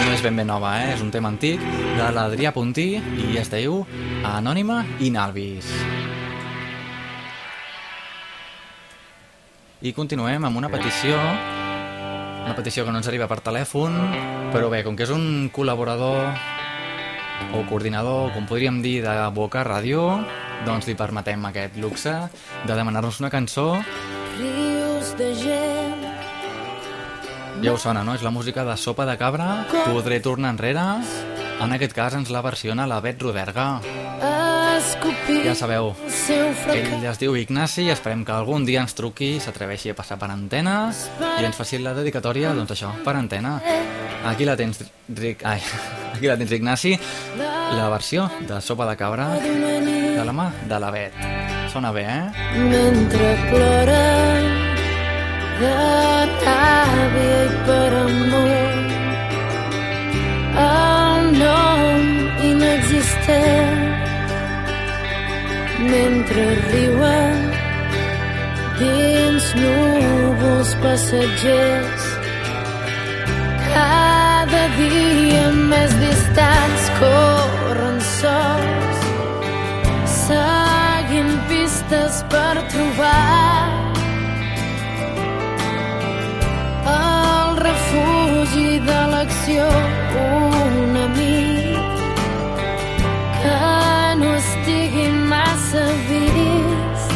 no 0.00 0.12
és 0.12 0.22
ben 0.24 0.36
bé 0.36 0.44
nova, 0.44 0.74
eh? 0.82 0.94
és 0.94 1.02
un 1.04 1.10
tema 1.10 1.30
antic 1.32 1.62
de 1.96 2.08
l'Adrià 2.14 2.52
Puntí 2.54 2.88
i 3.00 3.38
es 3.40 3.50
diu 3.52 3.80
Anònima 4.26 4.82
i 5.00 5.10
Nalvis. 5.14 5.70
I 9.82 9.92
continuem 9.96 10.44
amb 10.48 10.62
una 10.62 10.70
petició 10.72 11.16
una 11.16 12.54
petició 12.54 12.84
que 12.86 12.92
no 12.94 13.02
ens 13.02 13.08
arriba 13.10 13.28
per 13.30 13.42
telèfon 13.44 13.96
però 14.54 14.70
bé, 14.72 14.84
com 14.86 14.96
que 14.96 15.04
és 15.04 15.12
un 15.14 15.50
col·laborador 15.52 16.30
o 17.52 17.62
coordinador, 17.68 18.32
com 18.34 18.46
podríem 18.48 18.80
dir, 18.82 19.00
de 19.04 19.14
Boca 19.34 19.62
Ràdio, 19.66 20.02
doncs 20.66 20.88
li 20.88 20.96
permetem 20.96 21.44
aquest 21.48 21.76
luxe 21.80 22.14
de 22.64 22.76
demanar-nos 22.76 23.20
una 23.20 23.30
cançó. 23.32 23.74
De 25.16 25.32
gent 25.34 26.02
Ja 27.62 27.72
us 27.72 27.86
sona, 27.86 28.02
no? 28.04 28.12
És 28.14 28.22
la 28.22 28.30
música 28.30 28.66
de 28.68 28.76
Sopa 28.76 29.06
de 29.08 29.16
Cabra, 29.16 29.64
Podré 29.86 30.20
tornar 30.20 30.50
enrere. 30.52 30.82
En 31.64 31.72
aquest 31.72 31.94
cas 31.96 32.14
ens 32.18 32.28
la 32.28 32.42
versiona 32.44 32.84
la 32.86 33.00
Bet 33.00 33.22
Roderga. 33.24 33.80
Ja 35.40 35.54
sabeu, 35.56 35.94
ell 36.68 37.06
es 37.08 37.20
diu 37.22 37.36
Ignasi 37.40 37.86
i 37.86 37.92
esperem 37.94 38.26
que 38.28 38.34
algun 38.34 38.66
dia 38.68 38.82
ens 38.84 38.92
truqui, 38.98 39.38
s'atreveixi 39.40 39.94
a 39.94 39.96
passar 39.96 40.18
per 40.20 40.28
antena 40.34 40.76
i 41.40 41.46
ens 41.48 41.56
faci 41.56 41.80
la 41.80 41.94
dedicatòria, 41.96 42.52
doncs 42.52 42.76
això, 42.76 42.92
per 43.06 43.16
antena. 43.16 43.56
Aquí 44.28 44.44
la 44.44 44.56
tens, 44.58 44.82
Ric... 45.08 45.46
Ai, 45.48 45.62
aquí 46.14 46.28
la 46.28 46.36
tens, 46.36 46.52
Ignasi, 46.52 46.92
la 47.40 47.88
versió 47.88 48.28
de 48.44 48.60
Sopa 48.60 48.84
de 48.90 48.98
Cabra 49.00 49.30
de 49.40 50.24
la 50.28 50.36
mà 50.36 50.50
de 50.68 50.80
la 50.82 50.92
Bet. 50.92 51.24
Sona 51.72 51.92
bé, 51.96 52.04
eh? 52.04 52.50
mentre 52.68 53.32
ploren 53.48 54.45
de 55.60 55.74
ràbia 56.44 57.36
i 57.44 57.52
per 57.66 57.92
amor 57.98 58.74
el 60.64 61.22
nom 61.36 62.02
inexistent 62.48 63.84
mentre 65.92 66.44
riuen 66.72 67.40
dins 68.80 69.46
núvols 69.62 70.74
passatgers 70.84 72.04
cada 73.70 74.64
dia 74.76 75.46
més 75.72 75.96
distants 76.02 76.92
corren 77.00 77.98
sols 78.12 79.08
seguint 80.20 81.34
pistes 81.48 82.22
per 82.36 82.54
trobar 82.76 83.75
l'acció 89.46 89.66
un 90.20 90.96
amic 90.96 92.00
que 93.42 94.16
no 94.20 94.34
estigui 94.34 95.08
massa 95.30 95.84
vist 96.08 97.12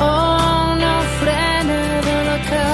o 0.00 0.10
una 0.72 0.94
frena 1.18 1.80
de 2.08 2.18
la 2.28 2.38
que 2.48 2.66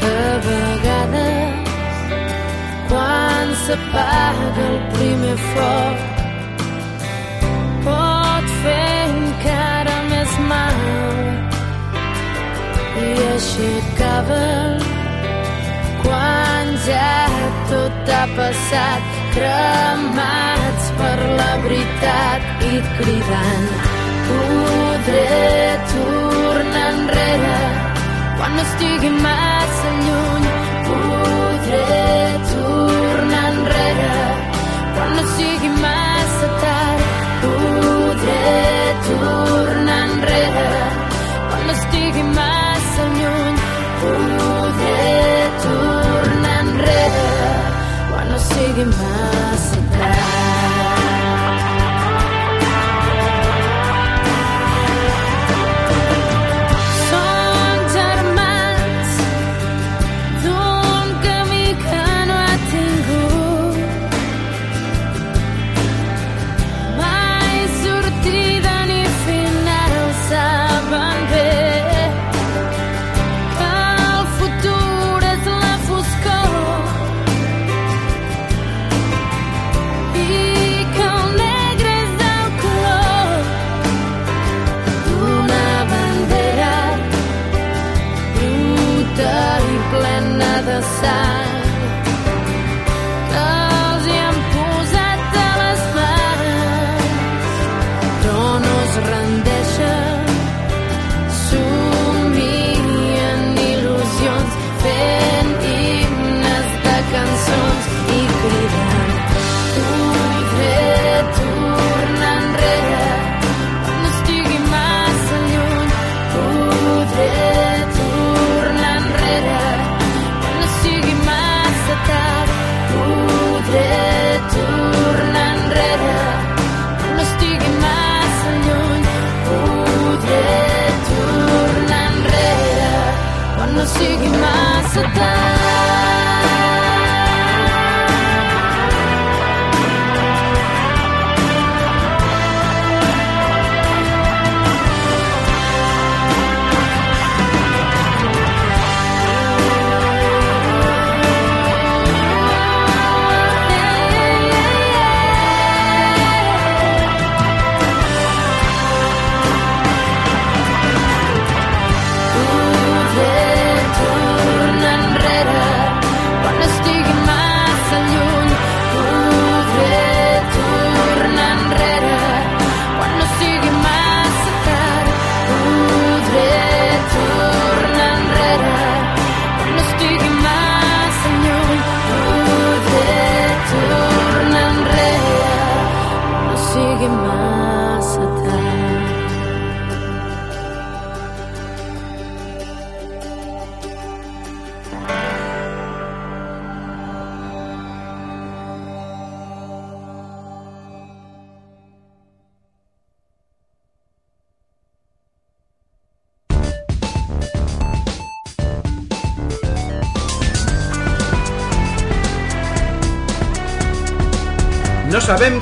que 0.00 0.12
a 0.32 0.36
vegades 0.48 1.70
quan 2.88 3.56
s'apaga 3.64 4.68
el 4.72 4.78
primer 4.92 5.38
foc 5.52 6.15
acaba 13.36 14.78
quan 16.02 16.68
ja 16.86 17.28
tot 17.68 18.08
ha 18.08 18.24
passat 18.36 19.02
cremats 19.34 20.86
per 20.96 21.18
la 21.40 21.50
veritat 21.64 22.64
i 22.64 22.80
cridant 22.96 23.68
podré 24.28 25.76
tornar 25.92 26.88
enrere. 26.94 27.60
Quan 28.38 28.56
no 28.56 28.64
estigui 28.64 29.12
massa 29.20 29.92
lluny 30.06 30.48
podré 30.88 31.84
tornar 32.54 33.44
enrere. 33.52 34.18
Quan 34.96 35.16
no 35.18 35.28
sigui 35.36 35.72
massa 35.84 36.48
tard 36.64 37.06
podré 37.44 38.58
tornar 39.12 40.02
enrere 40.08 40.85
podré 44.76 45.50
tornar 45.64 46.60
enrere 46.64 47.28
quan 48.10 48.32
no 48.32 48.38
sigui 48.48 48.84
massa 48.92 50.35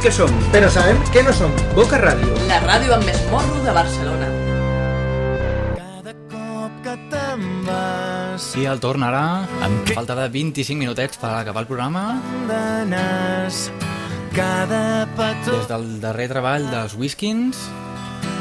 Què 0.05 0.11
som, 0.13 0.29
però 0.53 0.67
sabem 0.69 0.99
què 1.15 1.23
no 1.25 1.33
som. 1.33 1.53
Boca 1.73 1.97
Ràdio. 1.97 2.35
La 2.45 2.59
ràdio 2.61 2.93
amb 2.93 3.07
més 3.09 3.23
morro 3.31 3.63
de 3.65 3.73
Barcelona. 3.73 4.27
I 8.61 8.67
el 8.69 8.83
torn 8.85 9.07
ara, 9.07 9.23
amb 9.65 9.89
falta 9.97 10.19
de 10.19 10.27
25 10.35 10.77
minutets 10.77 11.17
per 11.23 11.31
acabar 11.39 11.65
el 11.65 11.71
programa. 11.71 12.03
Cada 14.37 15.09
petó 15.17 15.57
Des 15.57 15.73
del 15.73 15.89
darrer 16.05 16.29
treball 16.35 16.69
dels 16.69 16.99
Whiskins, 17.01 17.65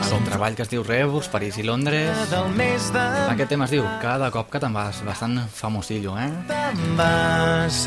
el 0.04 0.28
treball 0.28 0.60
que 0.60 0.68
es 0.68 0.74
diu 0.74 0.84
Reus, 0.84 1.32
París 1.32 1.56
i 1.56 1.64
Londres. 1.64 2.28
del 2.28 2.52
mes 2.60 2.92
de 2.92 3.08
Aquest 3.38 3.56
tema 3.56 3.72
es 3.72 3.78
diu 3.78 3.88
Cada 4.04 4.34
cop 4.36 4.52
que 4.52 4.60
te'n 4.60 4.76
vas, 4.76 5.00
bastant 5.08 5.40
famosillo, 5.48 6.20
eh? 6.20 6.28
te'n 6.52 6.98
vas 7.00 7.86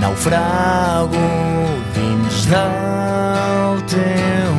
naufrago 0.00 1.73
dins 1.96 2.46
del 2.52 3.82
teu 3.94 4.54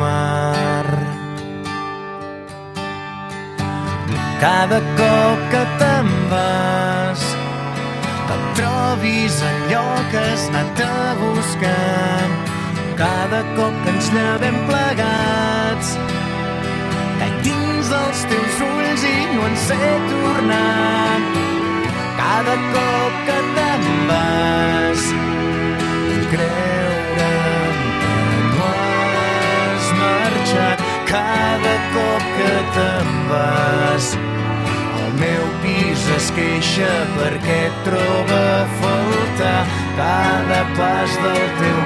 mar. 0.00 0.86
Cada 4.40 4.80
cop 4.98 5.40
que 5.52 5.64
te'n 5.80 6.12
vas 6.32 7.24
te'n 8.28 8.44
trobis 8.60 9.42
allò 9.50 9.88
que 10.12 10.22
has 10.28 10.46
anat 10.52 10.80
a 10.86 10.94
buscar. 11.24 12.28
Cada 13.00 13.42
cop 13.56 13.74
que 13.84 13.92
ens 13.96 14.08
llevem 14.14 14.56
plegats 14.68 15.96
caic 17.20 17.36
dins 17.44 17.88
dels 17.92 18.22
teus 18.32 18.60
ulls 18.66 19.06
i 19.08 19.16
no 19.34 19.46
en 19.48 19.56
sé 19.66 19.80
tornar 20.10 21.20
cada 22.20 22.56
cop 22.74 23.22
que 23.28 23.38
te'n 23.56 23.88
vas 24.10 25.08
vull 26.08 26.79
marxat 30.50 30.78
cada 31.06 31.74
cop 31.94 32.22
que 32.36 32.54
te'n 32.74 33.10
vas. 33.28 34.06
El 35.00 35.12
meu 35.20 35.44
pis 35.62 36.02
es 36.16 36.30
queixa 36.36 36.90
perquè 37.16 37.58
et 37.68 37.78
troba 37.86 38.40
a 38.62 38.66
faltar. 38.80 39.60
Cada 39.98 40.62
pas 40.78 41.16
del 41.24 41.46
teu 41.60 41.79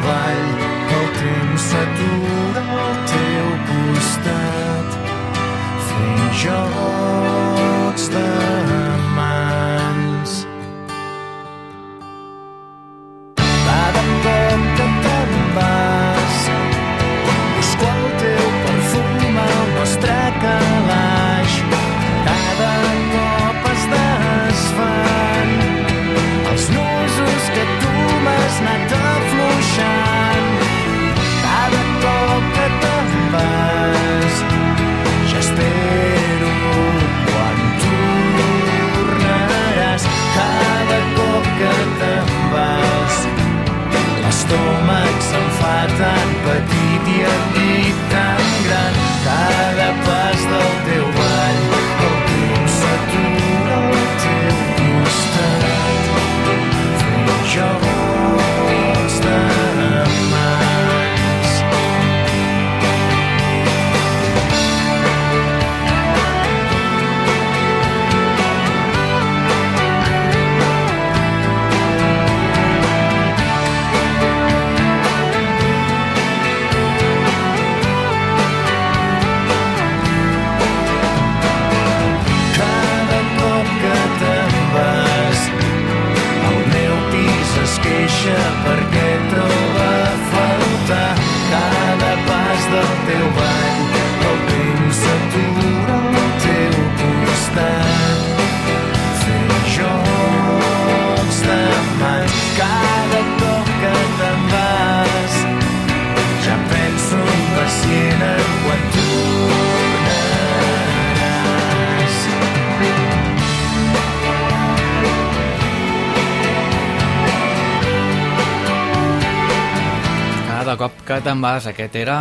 que 121.14 121.22
te'n 121.22 121.38
vas, 121.38 121.66
aquest 121.70 121.94
era 121.94 122.14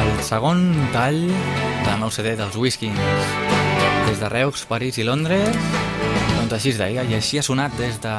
el 0.00 0.08
segon 0.26 0.62
tall 0.90 1.20
del 1.84 2.00
nou 2.00 2.10
CD 2.10 2.32
dels 2.34 2.56
Whiskins. 2.58 2.98
Des 4.08 4.18
de 4.18 4.30
Reus, 4.32 4.64
París 4.66 4.98
i 4.98 5.04
Londres, 5.06 5.54
doncs 6.34 6.56
així 6.56 6.72
es 6.72 6.80
deia, 6.80 7.04
i 7.06 7.14
així 7.14 7.38
ha 7.38 7.44
sonat 7.46 7.76
des 7.78 8.00
de 8.02 8.14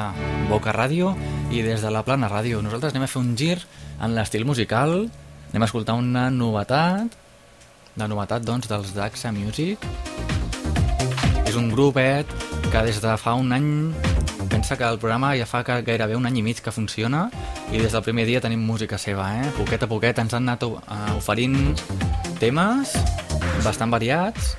Boca 0.48 0.72
Ràdio 0.72 1.12
i 1.52 1.60
des 1.66 1.84
de 1.84 1.92
la 1.92 2.00
Plana 2.06 2.30
Ràdio. 2.32 2.62
Nosaltres 2.64 2.94
anem 2.94 3.04
a 3.04 3.10
fer 3.12 3.20
un 3.20 3.34
gir 3.36 3.58
en 4.00 4.16
l'estil 4.16 4.46
musical, 4.48 5.02
anem 5.50 5.66
a 5.66 5.68
escoltar 5.68 5.98
una 6.00 6.30
novetat, 6.32 7.18
la 8.00 8.08
novetat 8.08 8.46
doncs 8.46 8.72
dels 8.72 8.94
Daxa 8.96 9.34
Music. 9.36 9.84
És 11.44 11.60
un 11.60 11.68
grupet 11.74 12.24
que 12.70 12.86
des 12.88 13.04
de 13.04 13.18
fa 13.20 13.36
un 13.36 13.52
any 13.52 13.68
pensa 14.50 14.76
que 14.76 14.84
el 14.84 14.98
programa 14.98 15.32
ja 15.38 15.46
fa 15.46 15.62
que 15.64 15.78
gairebé 15.86 16.18
un 16.18 16.26
any 16.26 16.40
i 16.40 16.42
mig 16.42 16.60
que 16.60 16.74
funciona 16.74 17.28
i 17.70 17.78
des 17.78 17.94
del 17.94 18.02
primer 18.02 18.26
dia 18.26 18.42
tenim 18.42 18.60
música 18.66 18.98
seva, 18.98 19.30
eh? 19.38 19.48
Poquet 19.56 19.86
a 19.86 19.88
poquet 19.88 20.18
ens 20.18 20.34
han 20.34 20.48
anat 20.48 20.66
uh, 20.66 20.76
oferint 21.16 21.78
temes 22.42 22.96
bastant 23.64 23.94
variats 23.94 24.56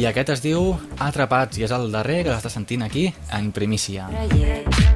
i 0.00 0.08
aquest 0.10 0.34
es 0.34 0.42
diu 0.44 0.74
Atrapats 0.98 1.60
i 1.60 1.66
és 1.68 1.74
el 1.76 1.90
darrer 1.94 2.24
que 2.24 2.34
l'està 2.34 2.50
sentint 2.52 2.82
aquí 2.82 3.10
en 3.36 3.52
primícia. 3.54 4.10
Com 4.10 4.89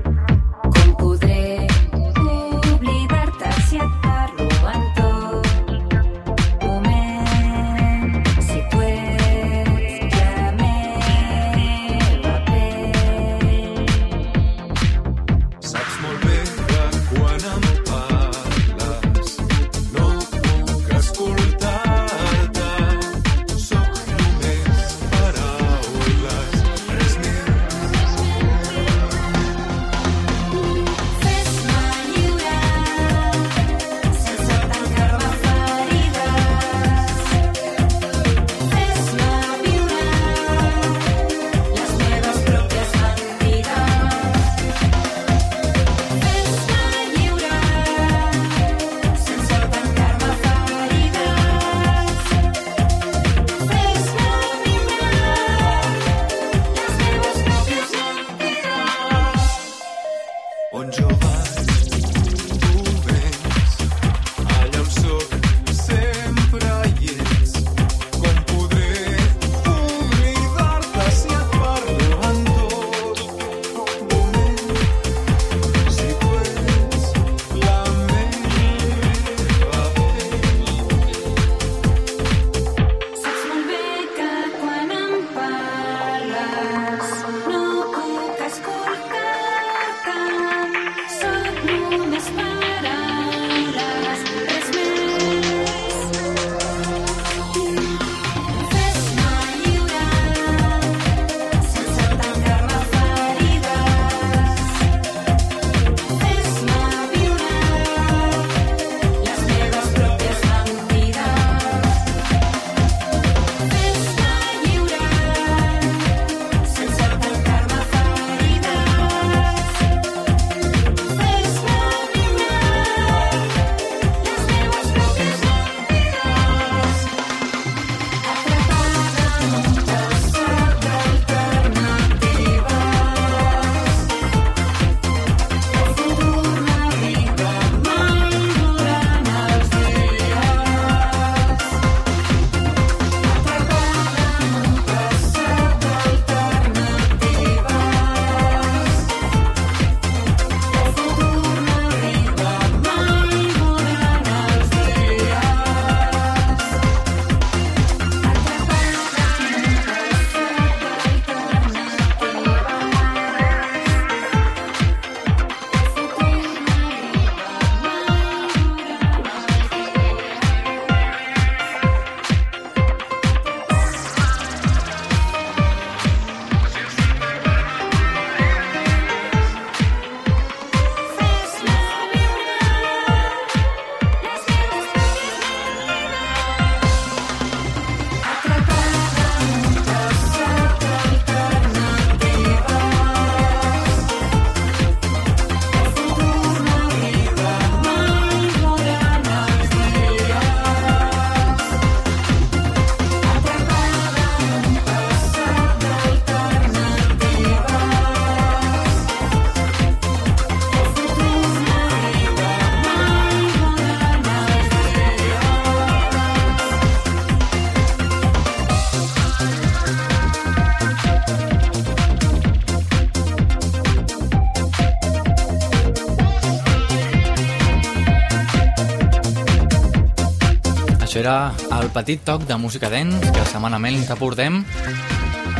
era 231.25 231.55
el 231.81 231.89
petit 231.89 232.21
toc 232.21 232.43
de 232.45 232.57
música 232.61 232.91
dents 232.93 233.23
que 233.33 233.45
setmanament 233.49 234.03
t'aportem 234.05 234.59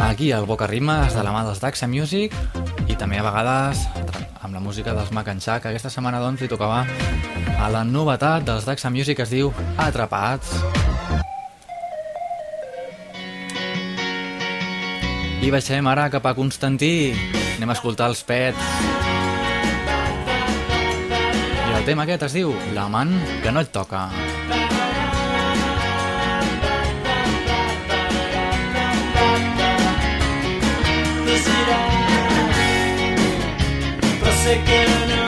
aquí 0.05 0.27
al 0.37 0.45
Boca 0.45 0.67
Rimes 0.69 1.15
de 1.17 1.23
la 1.25 1.33
mà 1.33 1.41
dels 1.47 1.63
Daxa 1.63 1.89
Music 1.89 2.35
i 2.85 2.97
també 3.01 3.17
a 3.17 3.25
vegades 3.25 3.81
amb 4.45 4.53
la 4.53 4.61
música 4.61 4.93
dels 4.93 5.09
Mac 5.17 5.31
Shack. 5.33 5.71
Aquesta 5.71 5.89
setmana 5.89 6.21
doncs 6.21 6.45
li 6.45 6.51
tocava 6.53 6.83
a 7.57 7.71
la 7.73 7.81
novetat 7.81 8.45
dels 8.45 8.69
Daxa 8.69 8.93
Music 8.93 9.17
que 9.17 9.25
es 9.25 9.33
diu 9.33 9.55
Atrapats. 9.81 10.53
I 15.41 15.49
baixem 15.49 15.89
ara 15.89 16.11
cap 16.13 16.29
a 16.29 16.37
Constantí. 16.37 17.17
Anem 17.57 17.73
a 17.73 17.81
escoltar 17.81 18.13
els 18.13 18.21
pets. 18.21 18.61
I 21.57 21.77
el 21.81 21.89
tema 21.89 22.05
aquest 22.05 22.29
es 22.29 22.41
diu 22.43 22.53
L'amant 22.77 23.17
que 23.41 23.53
no 23.53 23.65
et 23.65 23.73
toca. 23.73 24.11
Però 34.45 34.53
sé 34.53 35.24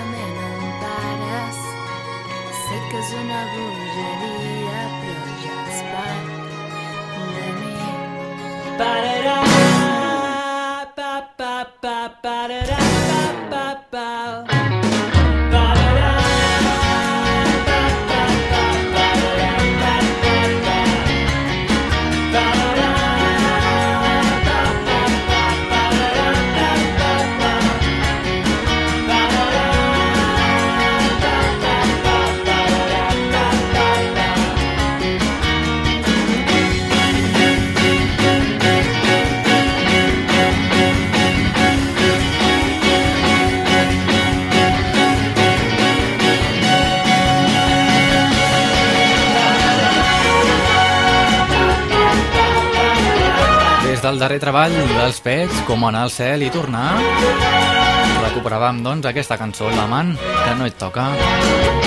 certament 0.00 0.36
em 0.46 0.72
pares. 0.82 1.58
Sé 2.60 2.78
que 2.90 2.98
és 3.00 3.12
una 3.22 3.40
bogeria, 3.54 4.82
però 5.00 5.24
ja 5.44 5.56
ets 5.64 5.80
part 5.92 6.26
de 7.36 7.48
mi. 7.60 7.74
Pararà, 8.82 9.38
pa, 11.00 11.12
pa, 11.40 11.54
pa, 11.82 11.96
pararà, 12.22 12.84
pa, 13.10 13.24
pa, 13.50 13.66
pa. 13.90 14.06
pa. 14.46 14.89
Del 54.10 54.18
darrer 54.18 54.40
treball 54.42 54.72
dels 54.74 55.20
Pets, 55.22 55.60
com 55.68 55.84
anar 55.86 56.00
al 56.02 56.10
cel 56.10 56.42
i 56.42 56.48
tornar, 56.50 56.96
recuperàvem 58.24 58.80
doncs 58.82 59.06
aquesta 59.06 59.36
cançó, 59.38 59.68
l'amant 59.70 60.10
que 60.18 60.56
no 60.58 60.66
et 60.66 60.74
toca, 60.80 61.04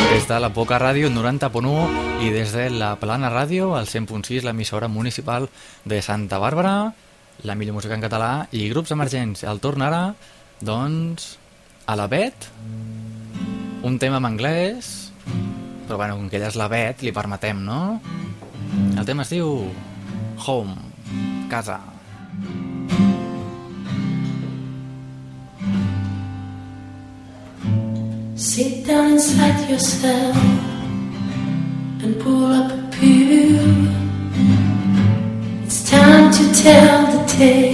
des 0.07 0.23
de 0.29 0.37
la 0.39 0.47
Boca 0.55 0.79
Ràdio 0.79 1.09
90.1 1.11 2.23
i 2.23 2.31
des 2.31 2.55
de 2.55 2.69
la 2.71 2.93
Plana 3.01 3.27
Ràdio, 3.27 3.73
al 3.75 3.91
100.6, 3.91 4.47
l'emissora 4.47 4.87
municipal 4.87 5.49
de 5.83 5.99
Santa 5.99 6.39
Bàrbara, 6.39 6.93
la 7.43 7.59
millor 7.59 7.75
música 7.81 7.99
en 7.99 8.07
català 8.07 8.31
i 8.55 8.69
grups 8.71 8.95
emergents. 8.95 9.43
El 9.43 9.59
tornarà, 9.59 10.13
doncs, 10.63 11.33
a 11.91 11.99
la 11.99 12.07
Bet, 12.07 12.47
un 13.83 13.99
tema 13.99 14.23
en 14.23 14.31
anglès, 14.31 14.93
però 15.89 15.99
bueno, 15.99 16.15
com 16.15 16.31
que 16.31 16.39
ella 16.39 16.53
és 16.55 16.61
la 16.61 16.71
Bet, 16.71 17.03
li 17.03 17.11
permetem, 17.11 17.65
no? 17.67 17.99
El 18.95 19.03
tema 19.03 19.27
es 19.27 19.35
diu 19.35 19.57
Home, 20.47 20.79
casa. 21.51 21.81
Sit 28.35 28.87
down 28.87 29.11
inside 29.11 29.69
yourself 29.69 30.35
and 32.01 32.19
pull 32.19 32.47
up 32.47 32.71
a 32.71 32.89
pew. 32.91 33.59
It's 35.63 35.87
time 35.87 36.31
to 36.33 36.63
tell 36.63 37.11
the 37.11 37.23
tale. 37.27 37.73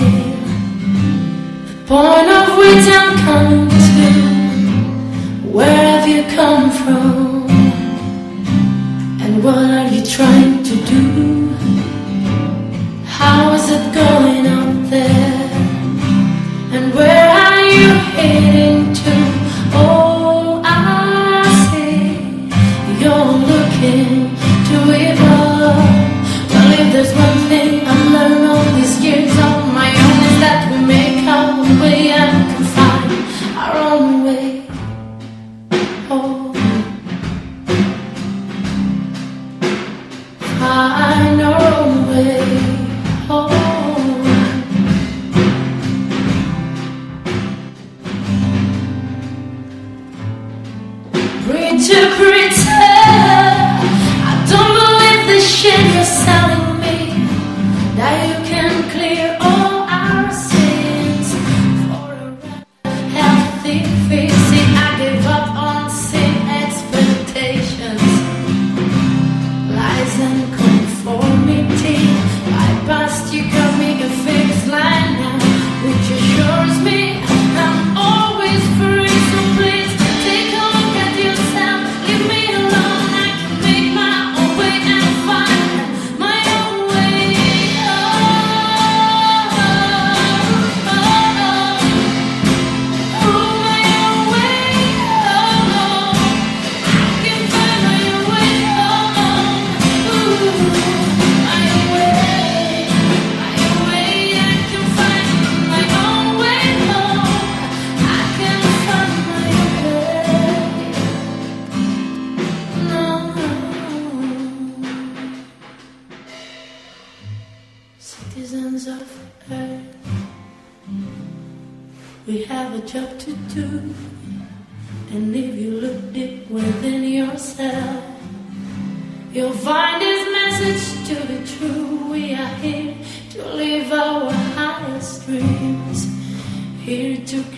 The 1.65 1.75
point 1.87 2.29
of 2.29 2.57
which 2.57 2.85
I'm 2.91 3.17
coming 3.19 3.69
to. 3.69 5.49
Where 5.49 5.75
have 5.75 6.09
you 6.09 6.23
come 6.35 6.69
from? 6.71 7.47
And 9.21 9.41
what 9.41 9.55
are 9.55 9.87
you 9.87 10.05
trying 10.05 10.61
to 10.63 10.75
do? 10.85 11.48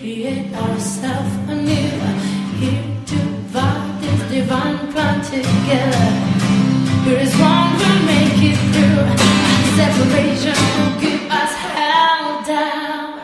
Create 0.02 0.52
ourselves 0.52 1.32
anew, 1.48 1.94
here 2.58 2.82
to 3.06 3.18
vibe 3.54 4.00
this 4.00 4.20
divine 4.32 4.90
plan 4.90 5.22
together. 5.22 6.08
Here 7.04 7.20
is 7.26 7.32
one 7.36 7.70
will 7.78 8.00
make 8.12 8.40
it 8.50 8.58
through. 8.72 9.06
Separation 9.78 10.58
will 10.74 10.94
keep 11.02 11.22
us 11.30 11.52
held 11.76 12.46
down. 12.46 13.20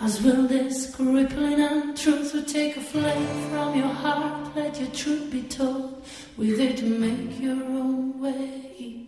As 0.00 0.20
will 0.22 0.42
this 0.48 0.92
crippling 0.96 1.60
untruth 1.60 2.34
will 2.34 2.42
take 2.42 2.76
a 2.76 2.80
flame 2.80 3.50
from 3.50 3.78
your 3.78 3.94
heart. 4.02 4.56
Let 4.56 4.80
your 4.80 4.90
truth 4.90 5.30
be 5.30 5.42
told. 5.42 6.02
With 6.36 6.58
it 6.58 6.82
make 6.82 7.38
your 7.40 7.62
own 7.62 8.20
way. 8.20 9.06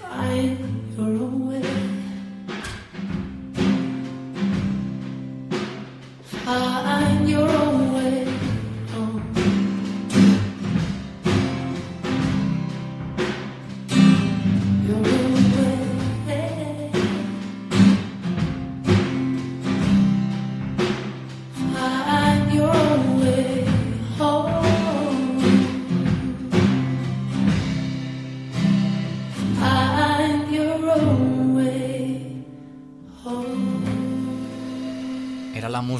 Find 0.00 0.67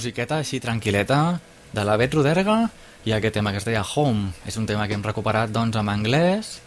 musiqueta 0.08 0.38
així 0.40 0.56
tranquil·leta 0.56 1.38
de 1.76 1.82
la 1.84 1.98
Bet 2.00 2.14
Roderga 2.16 2.70
i 3.04 3.12
aquest 3.12 3.34
tema 3.36 3.52
que 3.52 3.60
es 3.60 3.66
deia 3.68 3.82
Home. 3.84 4.32
És 4.48 4.56
un 4.56 4.64
tema 4.64 4.86
que 4.88 4.96
hem 4.96 5.04
recuperat 5.04 5.52
doncs 5.52 5.76
en 5.76 5.90
anglès 5.92 6.62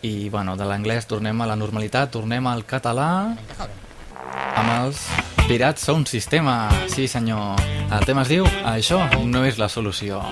i 0.00 0.30
bueno, 0.32 0.56
de 0.56 0.64
l'anglès 0.64 1.04
tornem 1.04 1.44
a 1.44 1.50
la 1.50 1.58
normalitat, 1.60 2.08
tornem 2.08 2.48
al 2.48 2.64
català 2.64 3.36
amb 3.60 4.72
els 4.78 5.04
Pirats 5.44 5.84
Sound 5.84 6.08
Sistema. 6.08 6.70
Sí 6.88 7.04
senyor, 7.04 7.60
el 7.92 8.08
tema 8.08 8.24
es 8.24 8.32
diu 8.32 8.48
Això 8.64 9.04
no 9.28 9.44
és 9.44 9.60
la 9.60 9.68
solució. 9.68 10.24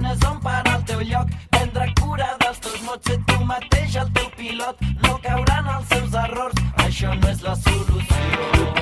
És 0.00 0.24
on 0.24 0.38
parar 0.40 0.76
el 0.78 0.84
teu 0.88 1.00
lloc, 1.04 1.28
prendre 1.50 1.86
cura 2.00 2.28
dels 2.40 2.60
teus 2.64 2.80
mots, 2.86 3.10
ser 3.10 3.18
tu 3.28 3.44
mateix 3.44 3.96
el 3.96 4.12
teu 4.16 4.30
pilot, 4.38 4.80
no 5.02 5.18
caure 5.26 5.58
en 5.58 5.74
els 5.76 5.88
seus 5.92 6.14
errors, 6.24 6.64
això 6.86 7.12
no 7.20 7.28
és 7.28 7.42
la 7.42 7.56
solució. 7.66 8.81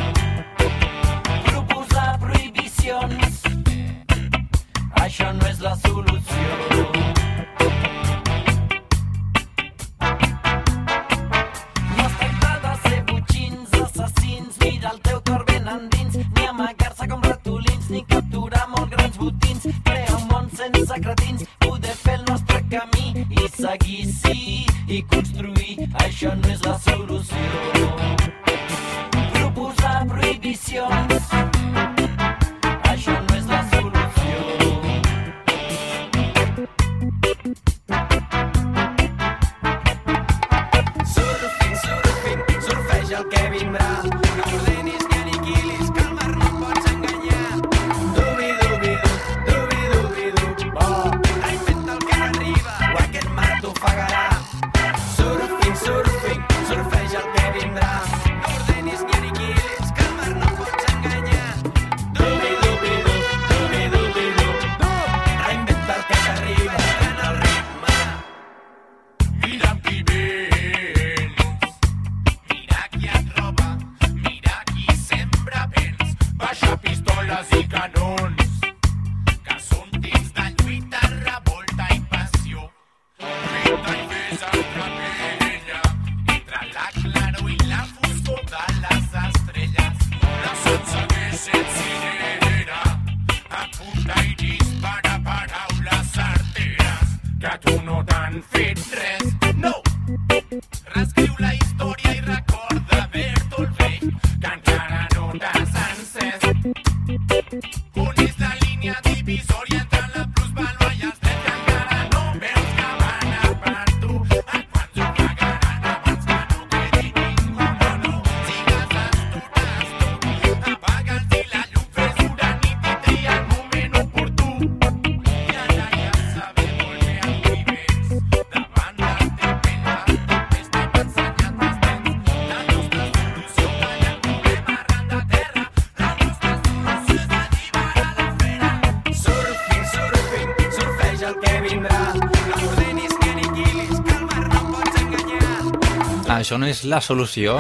És 146.70 146.84
la 146.86 147.00
solució. 147.02 147.56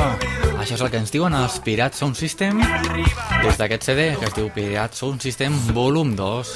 Això 0.60 0.76
és 0.76 0.82
el 0.84 0.90
que 0.92 0.98
ens 1.00 1.10
diuen 1.10 1.34
els 1.34 1.56
Pirats 1.64 1.98
Sound 1.98 2.14
System 2.18 2.60
des 2.60 3.56
d'aquest 3.58 3.88
CD 3.88 4.04
que 4.20 4.28
es 4.28 4.34
diu 4.36 4.50
Pirats 4.54 5.00
Sound 5.02 5.24
System 5.24 5.56
Volum 5.74 6.12
2. 6.18 6.52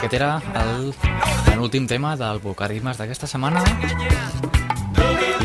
Aquest 0.00 0.16
era 0.18 0.30
el 0.64 0.90
penúltim 1.46 1.86
tema 1.86 2.16
del 2.18 2.40
Bocarismes 2.42 2.98
d'aquesta 2.98 3.28
setmana. 3.30 3.62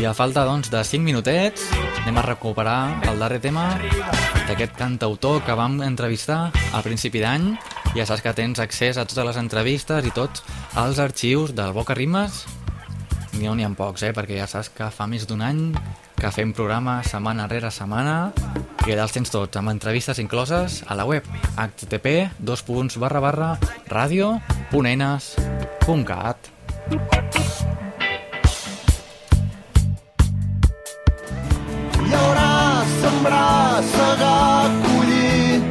I 0.00 0.08
a 0.08 0.14
falta 0.18 0.42
doncs, 0.48 0.72
de 0.72 0.82
5 0.82 1.06
minutets 1.06 1.68
anem 2.02 2.18
a 2.18 2.26
recuperar 2.26 2.80
el 3.12 3.22
darrer 3.22 3.38
tema 3.44 3.68
d'aquest 4.48 4.74
cantautor 4.80 5.44
que 5.46 5.54
vam 5.54 5.78
entrevistar 5.86 6.48
a 6.72 6.82
principi 6.82 7.22
d'any. 7.22 7.52
Ja 7.94 8.08
saps 8.08 8.24
que 8.24 8.34
tens 8.34 8.58
accés 8.58 8.98
a 8.98 9.06
totes 9.06 9.30
les 9.30 9.38
entrevistes 9.38 10.10
i 10.10 10.12
tots 10.16 10.42
els 10.74 10.98
arxius 10.98 11.54
del 11.54 11.76
Boca 11.76 11.94
Rimes 11.94 12.42
N'hi 13.34 13.48
ha, 13.48 13.54
ha 13.66 13.70
pocs, 13.74 14.04
eh? 14.06 14.12
perquè 14.14 14.38
ja 14.38 14.46
saps 14.50 14.70
que 14.74 14.90
fa 14.94 15.08
més 15.10 15.26
d'un 15.26 15.42
any 15.42 15.66
que 16.20 16.30
fem 16.32 16.52
programa 16.56 17.00
setmana 17.04 17.48
rere 17.50 17.70
setmana 17.74 18.32
i 18.86 18.92
allà 18.92 19.04
els 19.04 19.14
tens 19.16 19.32
tots, 19.32 19.58
amb 19.58 19.72
entrevistes 19.72 20.20
incloses 20.22 20.82
a 20.86 20.96
la 20.96 21.04
web 21.08 21.26
http 21.56 22.14
dos 22.38 22.62
punts 22.62 22.96
barra 23.02 23.20
sembrar, 33.00 33.82
segar, 33.82 34.70
collir. 34.84 35.62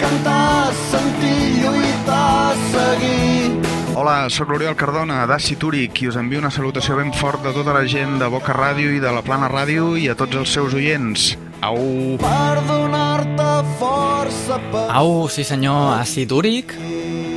Cantar, 0.00 0.72
sentir, 0.90 1.62
lluitar, 1.62 2.54
seguir. 2.72 3.71
Hola, 3.92 4.30
sóc 4.32 4.48
l'Oriol 4.48 4.72
Cardona, 4.72 5.18
d'Aci 5.28 5.58
Túric, 5.60 5.98
i 6.00 6.06
us 6.08 6.16
envio 6.16 6.40
una 6.40 6.50
salutació 6.50 6.94
ben 6.96 7.10
fort 7.12 7.42
de 7.44 7.50
tota 7.52 7.74
la 7.76 7.82
gent 7.84 8.14
de 8.22 8.28
Boca 8.32 8.54
Ràdio 8.56 8.88
i 8.96 9.02
de 9.02 9.10
la 9.12 9.20
Plana 9.20 9.50
Ràdio 9.52 9.90
i 10.00 10.06
a 10.08 10.14
tots 10.16 10.38
els 10.40 10.54
seus 10.56 10.72
oients. 10.72 11.26
Au! 11.60 11.76
Per 12.22 12.62
donar-te 12.70 13.50
força 13.76 14.56
per... 14.72 14.86
Au, 14.96 15.28
sí 15.28 15.44
senyor, 15.44 15.98
Acid 15.98 16.32
Úric 16.32 16.72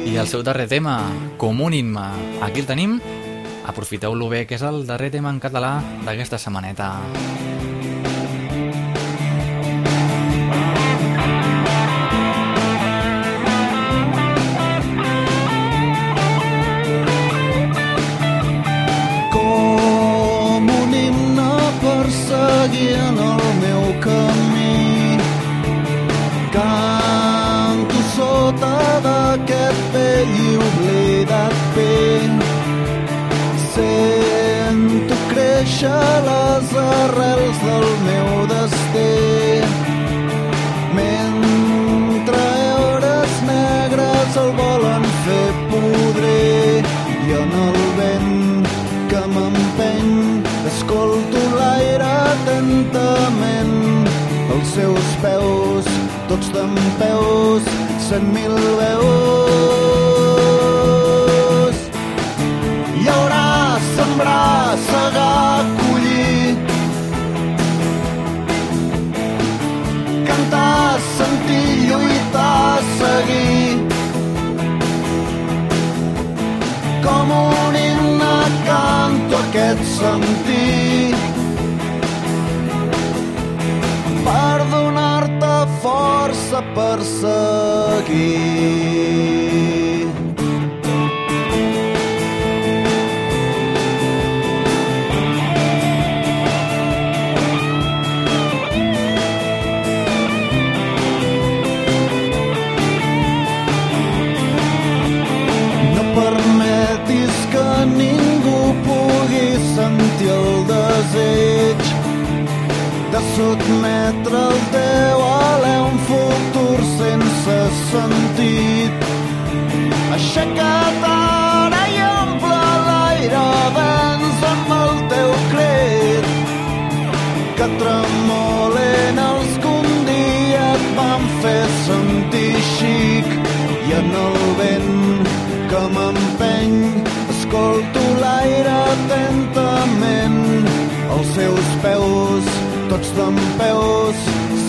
i 0.07 0.15
el 0.15 0.31
seu 0.31 0.47
darrer 0.47 0.69
tema, 0.71 1.01
Comunin-me. 1.35 2.07
Aquí 2.47 2.63
el 2.63 2.71
tenim, 2.71 3.01
aprofiteu-lo 3.67 4.31
bé, 4.31 4.45
que 4.47 4.55
és 4.55 4.63
el 4.63 4.85
darrer 4.87 5.11
tema 5.11 5.35
en 5.35 5.43
català 5.43 5.81
d'aquesta 6.07 6.39
setmaneta. 6.39 6.93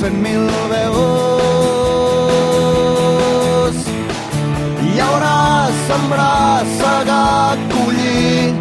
Cent 0.06 0.22
mil 0.22 0.46
veus. 0.70 2.06
Hi 4.82 4.90
haurà 5.02 5.38
sembrar, 5.86 6.62
segar, 6.80 7.56
collir 7.72 8.54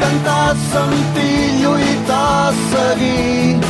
cantar, 0.00 0.50
sentir, 0.72 1.38
lluitar, 1.62 2.52
seguir. 2.72 3.60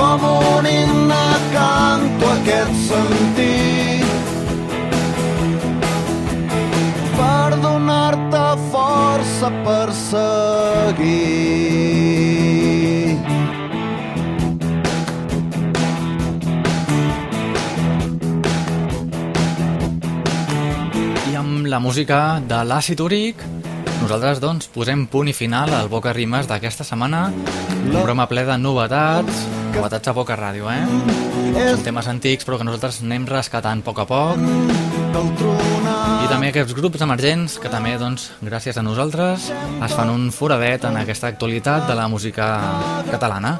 Com 0.00 0.20
un 0.32 0.64
himne 0.72 1.26
canto 1.52 2.26
aquest 2.38 2.74
sentir 2.88 3.33
força 9.44 9.50
per 9.64 9.92
seguir. 9.92 11.18
I 21.30 21.36
amb 21.36 21.66
la 21.66 21.78
música 21.78 22.40
de 22.40 22.62
l'àcid 22.64 23.00
úric, 23.00 23.36
nosaltres 24.02 24.40
doncs 24.40 24.68
posem 24.72 25.06
punt 25.06 25.28
i 25.28 25.32
final 25.32 25.72
al 25.74 25.88
Boca 25.88 26.12
Rimes 26.12 26.48
d'aquesta 26.48 26.84
setmana. 26.84 27.30
Un 27.84 27.90
programa 27.92 28.26
ple 28.26 28.44
de 28.44 28.58
novetats, 28.58 29.44
novetats 29.74 30.08
a 30.08 30.12
Boca 30.16 30.36
Ràdio, 30.36 30.70
eh? 30.70 30.86
Són 31.74 31.84
temes 31.84 32.08
antics 32.08 32.44
però 32.46 32.58
que 32.58 32.64
nosaltres 32.66 33.02
anem 33.04 33.26
rescatant 33.28 33.84
a 33.84 33.90
poc 33.90 34.04
a 34.04 34.08
poc. 34.08 35.73
I 36.24 36.28
també 36.30 36.48
aquests 36.48 36.72
grups 36.72 37.02
emergents 37.04 37.58
que 37.60 37.68
també, 37.68 37.92
doncs, 38.00 38.30
gràcies 38.40 38.78
a 38.80 38.84
nosaltres, 38.86 39.50
es 39.84 39.92
fan 39.92 40.08
un 40.08 40.30
foradet 40.32 40.86
en 40.88 40.96
aquesta 40.96 41.28
actualitat 41.28 41.84
de 41.84 41.96
la 41.98 42.06
música 42.08 42.48
catalana. 43.10 43.58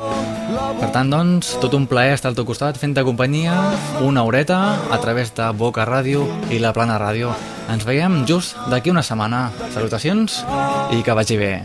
Per 0.80 0.88
tant, 0.94 1.12
doncs, 1.12 1.58
tot 1.60 1.76
un 1.76 1.84
plaer 1.90 2.16
estar 2.16 2.32
al 2.32 2.38
teu 2.38 2.48
costat 2.48 2.80
fent-te 2.80 3.04
companyia 3.04 3.58
una 4.00 4.24
horeta 4.24 4.60
a 4.88 5.00
través 5.04 5.34
de 5.36 5.52
Boca 5.52 5.84
Ràdio 5.84 6.24
i 6.48 6.62
la 6.64 6.72
Plana 6.72 6.96
Ràdio. 7.00 7.36
Ens 7.68 7.84
veiem 7.84 8.22
just 8.24 8.56
d'aquí 8.72 8.92
una 8.96 9.04
setmana. 9.04 9.50
Salutacions 9.76 10.40
i 10.96 11.04
que 11.04 11.20
vagi 11.20 11.40
bé. 11.40 11.56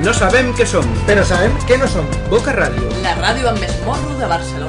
No 0.00 0.14
sabem 0.16 0.46
què 0.56 0.64
som, 0.64 0.86
però 1.04 1.20
sabem 1.28 1.52
què 1.68 1.76
no 1.76 1.84
som. 1.92 2.06
Boca 2.32 2.54
Ràdio. 2.56 2.86
La 3.04 3.12
ràdio 3.18 3.50
amb 3.50 3.60
més 3.60 3.74
de 4.16 4.28
Barcelona. 4.30 4.59